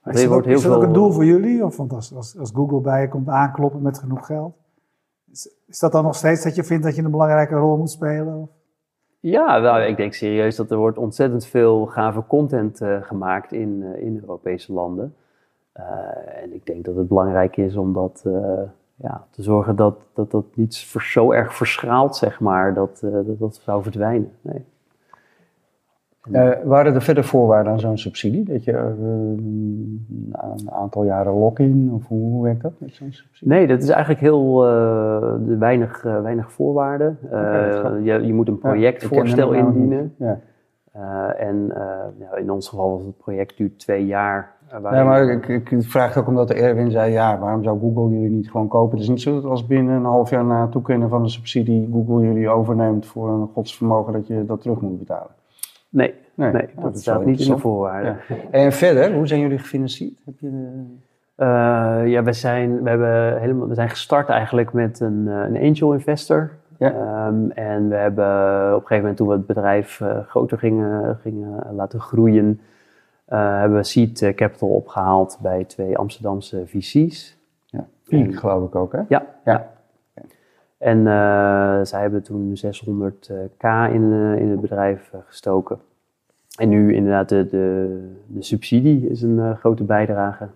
Maar 0.02 0.14
is, 0.14 0.22
dat 0.22 0.32
ook, 0.32 0.46
is 0.46 0.62
dat 0.62 0.76
ook 0.76 0.82
een 0.82 0.92
doel 0.92 1.12
voor 1.12 1.24
jullie? 1.24 1.64
Of 1.64 1.76
want 1.76 1.92
als, 1.92 2.14
als, 2.14 2.38
als 2.38 2.50
Google 2.54 2.80
bij 2.80 3.00
je 3.00 3.08
komt 3.08 3.28
aankloppen 3.28 3.82
met 3.82 3.98
genoeg 3.98 4.26
geld, 4.26 4.54
is, 5.30 5.54
is, 5.66 5.78
dat 5.78 5.92
dan 5.92 6.04
nog 6.04 6.14
steeds 6.14 6.42
dat 6.42 6.54
je 6.54 6.64
vindt 6.64 6.84
dat 6.84 6.96
je 6.96 7.02
een 7.02 7.10
belangrijke 7.10 7.54
rol 7.54 7.76
moet 7.76 7.90
spelen? 7.90 8.34
Of? 8.34 8.48
Ja, 9.20 9.60
wel, 9.60 9.80
ik 9.80 9.96
denk 9.96 10.12
serieus 10.12 10.56
dat 10.56 10.70
er 10.70 10.76
wordt 10.76 10.98
ontzettend 10.98 11.46
veel 11.46 11.86
gave 11.86 12.26
content 12.26 12.80
gemaakt 13.00 13.52
in, 13.52 13.82
in 13.96 14.18
Europese 14.20 14.72
landen. 14.72 15.14
en 16.42 16.54
ik 16.54 16.66
denk 16.66 16.84
dat 16.84 16.96
het 16.96 17.08
belangrijk 17.08 17.56
is 17.56 17.76
om 17.76 17.92
dat 17.92 18.24
ja, 19.02 19.24
te 19.30 19.42
zorgen 19.42 19.76
dat 19.76 19.96
dat, 20.14 20.30
dat 20.30 20.44
niet 20.54 20.74
zo 20.74 21.32
erg 21.32 21.54
verschaalt, 21.54 22.16
zeg 22.16 22.40
maar, 22.40 22.74
dat, 22.74 23.02
uh, 23.04 23.12
dat, 23.12 23.38
dat 23.38 23.54
zou 23.54 23.82
verdwijnen. 23.82 24.30
Nee. 24.40 24.64
Uh, 26.30 26.50
waren 26.64 26.94
er 26.94 27.02
verder 27.02 27.24
voorwaarden 27.24 27.72
aan 27.72 27.80
zo'n 27.80 27.98
subsidie? 27.98 28.44
Dat 28.44 28.64
je 28.64 28.72
uh, 28.72 28.78
een 30.58 30.70
aantal 30.70 31.04
jaren 31.04 31.32
lock-in, 31.32 31.90
of 31.94 32.06
hoe, 32.08 32.42
werkt 32.42 32.62
dat 32.62 32.72
met 32.78 32.94
zo'n 32.94 33.12
subsidie? 33.12 33.48
Nee, 33.54 33.66
dat 33.66 33.82
is 33.82 33.88
eigenlijk 33.88 34.20
heel 34.20 34.60
weinig, 35.58 36.02
weinig 36.02 36.52
voorwaarden. 36.52 37.18
Okay, 37.24 38.02
je, 38.02 38.26
je 38.26 38.34
moet 38.34 38.48
een 38.48 38.58
projectvoorstel 38.58 39.54
ja, 39.54 39.60
indienen. 39.60 40.14
Ja. 40.16 40.38
en 41.34 41.72
ja, 42.18 42.36
in 42.36 42.50
ons 42.50 42.68
geval 42.68 42.90
was 42.90 43.04
het 43.04 43.16
project 43.16 43.56
duurt 43.56 43.78
twee 43.78 44.06
jaar. 44.06 44.54
Ja, 44.80 45.04
maar 45.04 45.30
ik, 45.30 45.48
ik, 45.48 45.70
vraag 45.78 46.08
het 46.08 46.18
ook 46.18 46.28
omdat 46.28 46.48
de 46.48 46.54
Erwin 46.54 46.90
zei, 46.90 47.12
ja, 47.12 47.38
waarom 47.38 47.62
zou 47.62 47.80
Google 47.80 48.08
jullie 48.08 48.36
niet 48.36 48.50
gewoon 48.50 48.68
kopen? 48.68 48.90
Het 48.90 49.00
is 49.00 49.08
niet 49.08 49.20
zo 49.20 49.34
dat 49.34 49.50
als 49.50 49.66
binnen 49.66 49.94
een 49.94 50.04
half 50.04 50.30
jaar 50.30 50.44
na 50.44 50.66
toekennen 50.66 51.08
van 51.08 51.22
de 51.22 51.28
subsidie 51.28 51.88
Google 51.92 52.26
jullie 52.26 52.48
overneemt 52.48 53.06
voor 53.06 53.28
een 53.28 53.48
godsvermogen 53.52 54.12
dat 54.12 54.26
je 54.26 54.44
dat 54.46 54.60
terug 54.60 54.80
moet 54.80 54.98
betalen. 54.98 55.30
Nee, 55.88 56.14
nee, 56.34 56.52
nee 56.52 56.68
dat, 56.80 56.98
staat 56.98 57.24
niet 57.24 57.40
in 57.40 57.50
de 57.50 57.58
voorwaarden. 57.58 58.16
Ja. 58.28 58.34
En 58.50 58.72
verder, 58.72 59.14
hoe 59.14 59.26
zijn 59.26 59.40
jullie 59.40 59.58
gefinancierd? 59.58 60.22
Heb 60.24 60.34
je 60.38 60.50
de... 60.50 60.84
Uh, 61.36 61.46
ja, 62.06 62.22
we 62.22 62.32
zijn, 62.32 62.82
we, 62.82 62.88
hebben 62.88 63.40
helemaal, 63.40 63.68
we 63.68 63.74
zijn 63.74 63.90
gestart 63.90 64.28
eigenlijk 64.28 64.72
met 64.72 65.00
een, 65.00 65.24
eh, 65.28 65.34
een 65.34 65.68
angel 65.68 65.92
investor. 65.92 66.50
Ja. 66.78 67.26
Um, 67.26 67.50
en 67.50 67.88
we 67.88 67.94
hebben 67.94 68.24
op 68.74 68.80
een 68.80 68.86
gegeven 68.86 68.96
moment 68.96 69.16
toen 69.16 69.28
we 69.28 69.32
het 69.32 69.46
bedrijf 69.46 70.00
uh, 70.00 70.18
groter 70.28 70.58
gingen, 70.58 71.18
gingen 71.22 71.66
laten 71.74 72.00
groeien, 72.00 72.60
hebben 73.38 73.78
we 73.78 73.84
seed 73.84 74.22
eh, 74.22 74.34
capital 74.34 74.68
opgehaald 74.68 75.38
bij 75.40 75.64
twee 75.64 75.98
Amsterdamse 75.98 76.66
VC's. 76.66 77.36
Ja, 77.66 77.86
Peak 78.08 78.34
geloof 78.34 78.68
ik 78.68 78.74
ook, 78.74 78.92
hè? 78.92 79.00
Ja. 79.08 79.26
ja. 79.44 79.70
En 80.78 80.98
uh, 80.98 81.80
zij 81.82 82.00
hebben 82.00 82.22
toen 82.22 82.56
600k 82.66 83.66
in, 83.92 84.12
in 84.38 84.50
het 84.50 84.60
bedrijf 84.60 85.12
gestoken. 85.26 85.78
En 86.58 86.68
nu 86.68 86.94
inderdaad 86.94 87.28
de, 87.28 87.46
de, 87.46 88.16
de 88.26 88.42
subsidie 88.42 89.10
is 89.10 89.22
een 89.22 89.56
grote 89.56 89.84
bijdrage. 89.84 90.48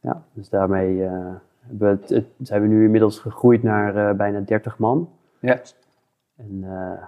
Ja, 0.00 0.22
dus 0.32 0.48
daarmee 0.48 0.98
hebben 1.60 1.98
we 2.06 2.14
het, 2.14 2.24
zijn 2.42 2.62
we 2.62 2.68
nu 2.68 2.84
inmiddels 2.84 3.18
gegroeid 3.18 3.62
naar 3.62 4.16
bijna 4.16 4.40
30 4.40 4.78
man. 4.78 5.08
Ja. 5.38 5.60
En, 6.36 6.64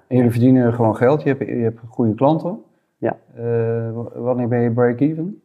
en 0.06 0.16
jullie 0.16 0.30
verdienen 0.30 0.72
gewoon 0.72 0.96
geld, 0.96 1.22
je 1.22 1.28
hebt, 1.28 1.46
je 1.48 1.54
hebt 1.54 1.80
goede 1.88 2.14
klanten. 2.14 2.62
Ja. 2.98 3.16
Uh, 3.38 3.90
wanneer 4.14 4.48
ben 4.48 4.60
je 4.60 4.70
break-even? 4.70 5.40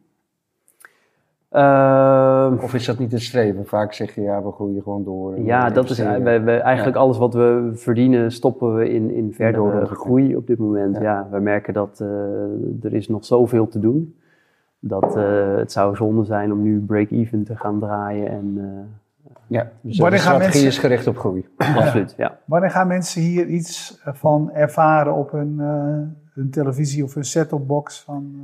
Uh, 1.52 2.52
of 2.62 2.74
is 2.74 2.86
dat 2.86 2.98
niet 2.98 3.12
een 3.12 3.20
streven? 3.20 3.66
Vaak 3.66 3.92
zeg 3.92 4.14
je 4.14 4.20
ja, 4.20 4.42
we 4.42 4.52
groeien 4.52 4.82
gewoon 4.82 5.04
door. 5.04 5.40
Ja, 5.40 5.70
dat 5.70 5.90
is 5.90 5.98
eigenlijk 5.98 6.96
alles 6.96 7.18
wat 7.18 7.34
we 7.34 7.70
verdienen, 7.74 8.32
stoppen 8.32 8.74
we 8.74 8.88
in, 8.88 9.10
in 9.10 9.32
verdere 9.32 9.86
groei 9.86 10.36
op 10.36 10.46
dit 10.46 10.58
moment. 10.58 10.96
Ja, 10.96 11.02
ja 11.02 11.28
we 11.30 11.40
merken 11.40 11.74
dat 11.74 11.98
uh, 12.02 12.84
er 12.84 12.94
is 12.94 13.08
nog 13.08 13.24
zoveel 13.24 13.68
te 13.68 13.78
doen. 13.78 14.16
Dat 14.78 15.16
uh, 15.16 15.56
het 15.56 15.72
zou 15.72 15.96
zonde 15.96 16.24
zijn 16.24 16.52
om 16.52 16.62
nu 16.62 16.80
break-even 16.80 17.44
te 17.44 17.56
gaan 17.56 17.78
draaien. 17.78 18.28
En, 18.28 18.58
ja, 19.46 19.70
dus 19.80 19.96
de 19.96 20.16
strategie 20.16 20.38
mensen... 20.38 20.66
is 20.66 20.78
gericht 20.78 21.06
op 21.06 21.18
groei. 21.18 21.48
Absoluut, 21.76 22.14
ja. 22.16 22.38
Wanneer 22.44 22.70
gaan 22.70 22.86
mensen 22.86 23.22
hier 23.22 23.46
iets 23.46 24.00
van 24.04 24.52
ervaren 24.52 25.14
op 25.14 25.30
hun 25.30 25.60
een 26.34 26.50
televisie 26.50 27.04
of 27.04 27.16
een 27.16 27.24
set-top 27.24 27.66
box 27.66 28.00
van 28.00 28.32
uh, 28.36 28.42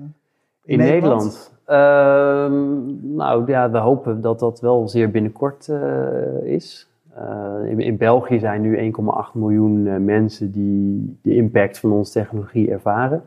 in, 0.64 0.78
Nederland? 0.78 1.52
Ehm, 1.64 3.14
nou 3.16 3.46
ja, 3.46 3.70
we 3.70 3.78
hopen 3.78 4.20
dat 4.20 4.38
dat 4.38 4.60
wel 4.60 4.88
zeer 4.88 5.10
binnenkort 5.10 5.68
uh, 5.68 6.42
is. 6.42 6.88
Uh, 7.18 7.70
in, 7.70 7.80
in, 7.80 7.96
België 7.96 8.38
zijn 8.38 8.60
nu 8.60 8.92
1,8 8.92 9.32
miljoen 9.32 10.04
mensen 10.04 10.52
die 10.52 11.18
de 11.22 11.34
impact 11.34 11.78
van 11.78 11.92
onze 11.92 12.12
technologie 12.12 12.70
ervaren. 12.70 13.22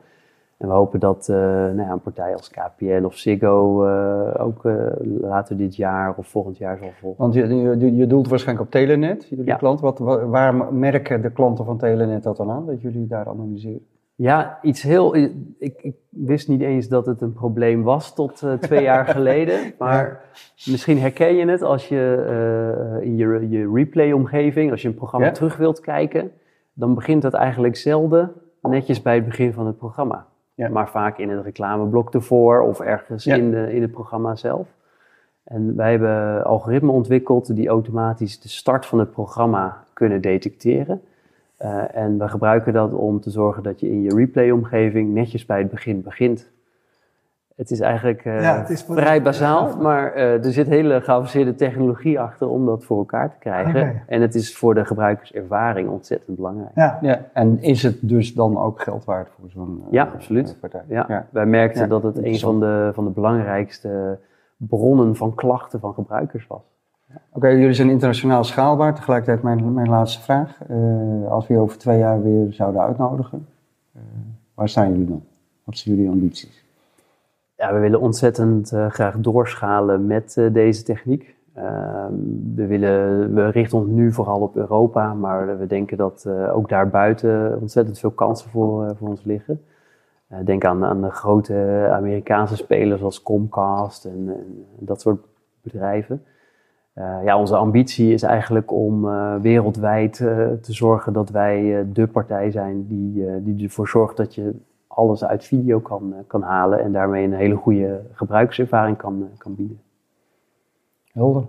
En 0.63 0.69
we 0.69 0.75
hopen 0.75 0.99
dat 0.99 1.27
nou 1.27 1.81
ja, 1.81 1.91
een 1.91 2.01
partij 2.01 2.35
als 2.35 2.49
KPN 2.49 3.03
of 3.05 3.17
Ziggo 3.17 3.85
ook 4.37 4.61
later 5.21 5.57
dit 5.57 5.75
jaar 5.75 6.13
of 6.17 6.27
volgend 6.27 6.57
jaar 6.57 6.77
zal 6.77 6.91
volgen. 6.99 7.21
Want 7.21 7.33
je, 7.33 7.55
je, 7.79 7.95
je 7.95 8.07
doelt 8.07 8.27
waarschijnlijk 8.27 8.65
op 8.65 8.71
Telenet, 8.71 9.27
jullie 9.29 9.45
ja. 9.45 9.55
klant. 9.55 9.79
Wat, 9.79 9.99
waar 9.99 10.73
merken 10.73 11.21
de 11.21 11.31
klanten 11.31 11.65
van 11.65 11.77
Telenet 11.77 12.23
dat 12.23 12.37
dan 12.37 12.51
aan, 12.51 12.65
dat 12.65 12.81
jullie 12.81 13.07
daar 13.07 13.27
analyseren? 13.27 13.85
Ja, 14.15 14.59
iets 14.61 14.81
heel. 14.81 15.15
Ik, 15.15 15.33
ik, 15.57 15.95
wist 16.09 16.47
niet 16.47 16.61
eens 16.61 16.87
dat 16.87 17.05
het 17.05 17.21
een 17.21 17.33
probleem 17.33 17.83
was 17.83 18.13
tot 18.13 18.41
uh, 18.41 18.53
twee 18.53 18.81
jaar 18.91 19.05
geleden. 19.05 19.73
Maar 19.77 20.21
misschien 20.65 20.99
herken 20.99 21.35
je 21.35 21.47
het 21.47 21.61
als 21.61 21.87
je 21.87 22.25
uh, 22.99 23.05
in 23.05 23.17
je, 23.17 23.49
je 23.49 23.71
replay-omgeving, 23.73 24.71
als 24.71 24.81
je 24.81 24.87
een 24.87 24.95
programma 24.95 25.31
terug 25.31 25.57
wilt 25.57 25.79
kijken, 25.79 26.31
dan 26.73 26.93
begint 26.93 27.21
dat 27.21 27.33
eigenlijk 27.33 27.75
zelden 27.75 28.31
netjes 28.61 29.01
bij 29.01 29.15
het 29.15 29.25
begin 29.25 29.53
van 29.53 29.65
het 29.65 29.77
programma. 29.77 30.25
Ja. 30.55 30.69
Maar 30.69 30.89
vaak 30.89 31.17
in 31.17 31.29
het 31.29 31.43
reclameblok 31.43 32.13
ervoor 32.13 32.61
of 32.61 32.79
ergens 32.79 33.27
in, 33.27 33.51
de, 33.51 33.73
in 33.73 33.81
het 33.81 33.91
programma 33.91 34.35
zelf. 34.35 34.67
En 35.43 35.75
wij 35.75 35.89
hebben 35.89 36.43
algoritmen 36.43 36.93
ontwikkeld 36.93 37.55
die 37.55 37.67
automatisch 37.67 38.39
de 38.39 38.49
start 38.49 38.85
van 38.85 38.99
het 38.99 39.11
programma 39.11 39.83
kunnen 39.93 40.21
detecteren. 40.21 41.01
Uh, 41.61 41.95
en 41.95 42.17
we 42.17 42.27
gebruiken 42.27 42.73
dat 42.73 42.93
om 42.93 43.19
te 43.19 43.29
zorgen 43.29 43.63
dat 43.63 43.79
je 43.79 43.89
in 43.89 44.01
je 44.01 44.15
replay-omgeving 44.15 45.13
netjes 45.13 45.45
bij 45.45 45.59
het 45.59 45.69
begin 45.69 46.01
begint. 46.01 46.51
Het 47.55 47.71
is 47.71 47.79
eigenlijk 47.79 48.25
uh, 48.25 48.41
ja, 48.41 48.57
het 48.57 48.69
is 48.69 48.83
vrij 48.83 49.21
bazaal, 49.21 49.77
maar 49.77 50.15
uh, 50.15 50.45
er 50.45 50.51
zit 50.51 50.67
hele 50.67 51.01
geavanceerde 51.01 51.55
technologie 51.55 52.19
achter 52.19 52.49
om 52.49 52.65
dat 52.65 52.83
voor 52.83 52.97
elkaar 52.97 53.29
te 53.29 53.37
krijgen. 53.39 53.81
Okay. 53.81 54.03
En 54.07 54.21
het 54.21 54.35
is 54.35 54.57
voor 54.57 54.73
de 54.73 54.85
gebruikerservaring 54.85 55.89
ontzettend 55.89 56.35
belangrijk. 56.35 56.71
Ja. 56.75 56.97
ja. 57.01 57.25
En 57.33 57.61
is 57.61 57.83
het 57.83 57.97
dus 58.01 58.33
dan 58.33 58.57
ook 58.57 58.81
geld 58.81 59.05
waard 59.05 59.29
voor 59.39 59.49
zo'n 59.49 59.83
ja, 59.91 60.09
absoluut. 60.13 60.57
partij? 60.59 60.83
Ja. 60.87 61.05
ja. 61.07 61.27
Wij 61.29 61.45
merkten 61.45 61.89
dat 61.89 62.03
het 62.03 62.17
een 62.23 62.39
van 62.39 62.59
de, 62.59 62.91
van 62.93 63.03
de 63.03 63.11
belangrijkste 63.11 64.19
bronnen 64.57 65.15
van 65.15 65.35
klachten 65.35 65.79
van 65.79 65.93
gebruikers 65.93 66.47
was. 66.47 66.61
Oké, 67.31 67.47
jullie 67.47 67.73
zijn 67.73 67.89
internationaal 67.89 68.43
schaalbaar. 68.43 68.95
Tegelijkertijd 68.95 69.43
mijn, 69.43 69.73
mijn 69.73 69.89
laatste 69.89 70.21
vraag. 70.21 70.57
Uh, 70.69 71.31
als 71.31 71.47
we 71.47 71.53
je 71.53 71.59
over 71.59 71.77
twee 71.77 71.97
jaar 71.97 72.23
weer 72.23 72.53
zouden 72.53 72.81
uitnodigen, 72.81 73.47
uh, 73.95 74.01
waar 74.53 74.69
staan 74.69 74.91
jullie 74.91 75.05
dan? 75.05 75.23
Wat 75.63 75.77
zijn 75.77 75.95
jullie 75.95 76.11
ambities? 76.11 76.62
Ja, 77.63 77.73
we 77.73 77.79
willen 77.79 78.01
ontzettend 78.01 78.71
uh, 78.71 78.89
graag 78.89 79.17
doorschalen 79.17 80.07
met 80.07 80.49
deze 80.51 80.83
techniek. 80.83 81.35
Ehm, 81.53 82.13
we, 82.55 82.65
willen, 82.65 83.33
we 83.33 83.49
richten 83.49 83.77
ons 83.77 83.87
nu 83.87 84.13
vooral 84.13 84.41
op 84.41 84.55
Europa, 84.55 85.13
maar 85.13 85.59
we 85.59 85.67
denken 85.67 85.97
dat 85.97 86.27
ook 86.53 86.69
daarbuiten 86.69 87.57
ontzettend 87.61 87.99
veel 87.99 88.11
kansen 88.11 88.49
voor, 88.49 88.95
voor 88.95 89.07
ons 89.07 89.23
liggen. 89.23 89.61
denk 90.45 90.65
aan, 90.65 90.85
aan 90.85 91.01
de 91.01 91.09
grote 91.09 91.87
Amerikaanse 91.91 92.55
spelers 92.55 93.01
als 93.01 93.21
Comcast 93.21 94.05
en, 94.05 94.29
en 94.79 94.85
dat 94.85 95.01
soort 95.01 95.25
bedrijven. 95.61 96.23
Ja, 97.23 97.39
onze 97.39 97.55
ambitie 97.55 98.13
is 98.13 98.23
eigenlijk 98.23 98.71
om 98.71 99.01
wereldwijd 99.41 100.13
te 100.61 100.73
zorgen 100.73 101.13
dat 101.13 101.29
wij 101.29 101.85
de 101.93 102.07
partij 102.07 102.51
zijn 102.51 102.87
die, 102.87 103.43
die 103.43 103.63
ervoor 103.63 103.87
zorgt 103.87 104.17
dat 104.17 104.35
je 104.35 104.53
alles 104.95 105.23
uit 105.23 105.45
video 105.45 105.79
kan, 105.79 106.13
kan 106.27 106.41
halen 106.41 106.79
en 106.79 106.91
daarmee 106.91 107.23
een 107.23 107.33
hele 107.33 107.55
goede 107.55 108.01
gebruikservaring 108.11 108.97
kan, 108.97 109.29
kan 109.37 109.55
bieden. 109.55 109.81
Helder. 111.11 111.45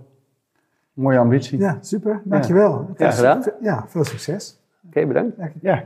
Mooie 0.93 1.17
ambitie. 1.17 1.59
Ja, 1.59 1.77
super. 1.81 2.21
Dankjewel. 2.23 2.89
Ja, 2.97 3.11
gedaan. 3.11 3.43
Ja, 3.61 3.85
veel 3.87 4.03
succes. 4.03 4.59
Oké, 4.87 4.87
okay, 4.87 5.07
bedankt. 5.07 5.37
Ja. 5.61 5.83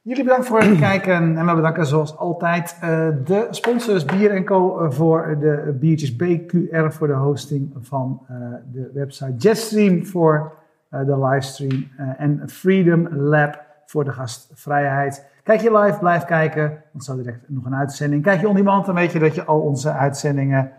Jullie 0.00 0.24
bedankt 0.24 0.46
voor 0.46 0.60
het 0.60 0.78
kijken 0.88 1.36
en 1.36 1.46
we 1.46 1.54
bedanken 1.54 1.86
zoals 1.86 2.16
altijd 2.16 2.78
uh, 2.84 3.08
de 3.24 3.46
sponsors 3.50 4.04
Bier 4.04 4.44
Co 4.44 4.78
eh, 4.78 4.90
voor 4.90 5.36
de 5.40 5.76
biertjes 5.80 6.16
BQR 6.16 6.90
voor 6.90 7.06
de 7.06 7.12
hosting 7.12 7.74
van 7.80 8.20
uh, 8.30 8.36
de 8.72 8.90
website 8.94 9.34
Jetstream 9.36 10.06
voor 10.06 10.52
de 10.88 11.18
livestream 11.18 11.88
en 12.16 12.42
Freedom 12.46 13.08
Lab 13.08 13.60
voor 13.86 14.04
de 14.04 14.12
gastvrijheid. 14.12 15.26
Kijk 15.42 15.60
je 15.60 15.78
live, 15.78 15.98
blijf 15.98 16.24
kijken, 16.24 16.82
want 16.92 17.04
zo 17.04 17.16
direct 17.16 17.48
nog 17.48 17.64
een 17.64 17.74
uitzending. 17.74 18.22
Kijk 18.22 18.40
je 18.40 18.48
on 18.48 18.54
demand, 18.54 18.86
dan 18.86 18.94
weet 18.94 19.12
je 19.12 19.18
dat 19.18 19.34
je 19.34 19.44
al 19.44 19.60
onze 19.60 19.92
uitzendingen 19.92 20.70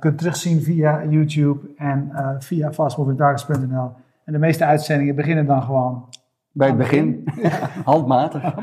kunt 0.00 0.18
terugzien 0.18 0.62
via 0.62 1.04
YouTube 1.04 1.68
en 1.76 2.12
via 2.38 2.72
fastmovingtargets.nl 2.72 3.92
En 4.24 4.32
de 4.32 4.38
meeste 4.38 4.64
uitzendingen 4.64 5.14
beginnen 5.14 5.46
dan 5.46 5.62
gewoon 5.62 6.08
Bij 6.52 6.66
het 6.66 6.76
begin. 6.76 7.24
Handmatig. 7.84 8.54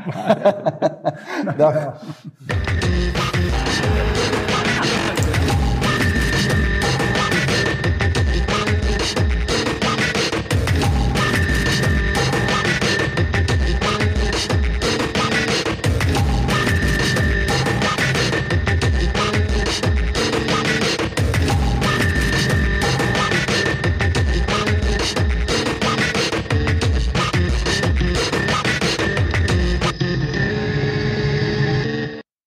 Dag. 1.56 2.02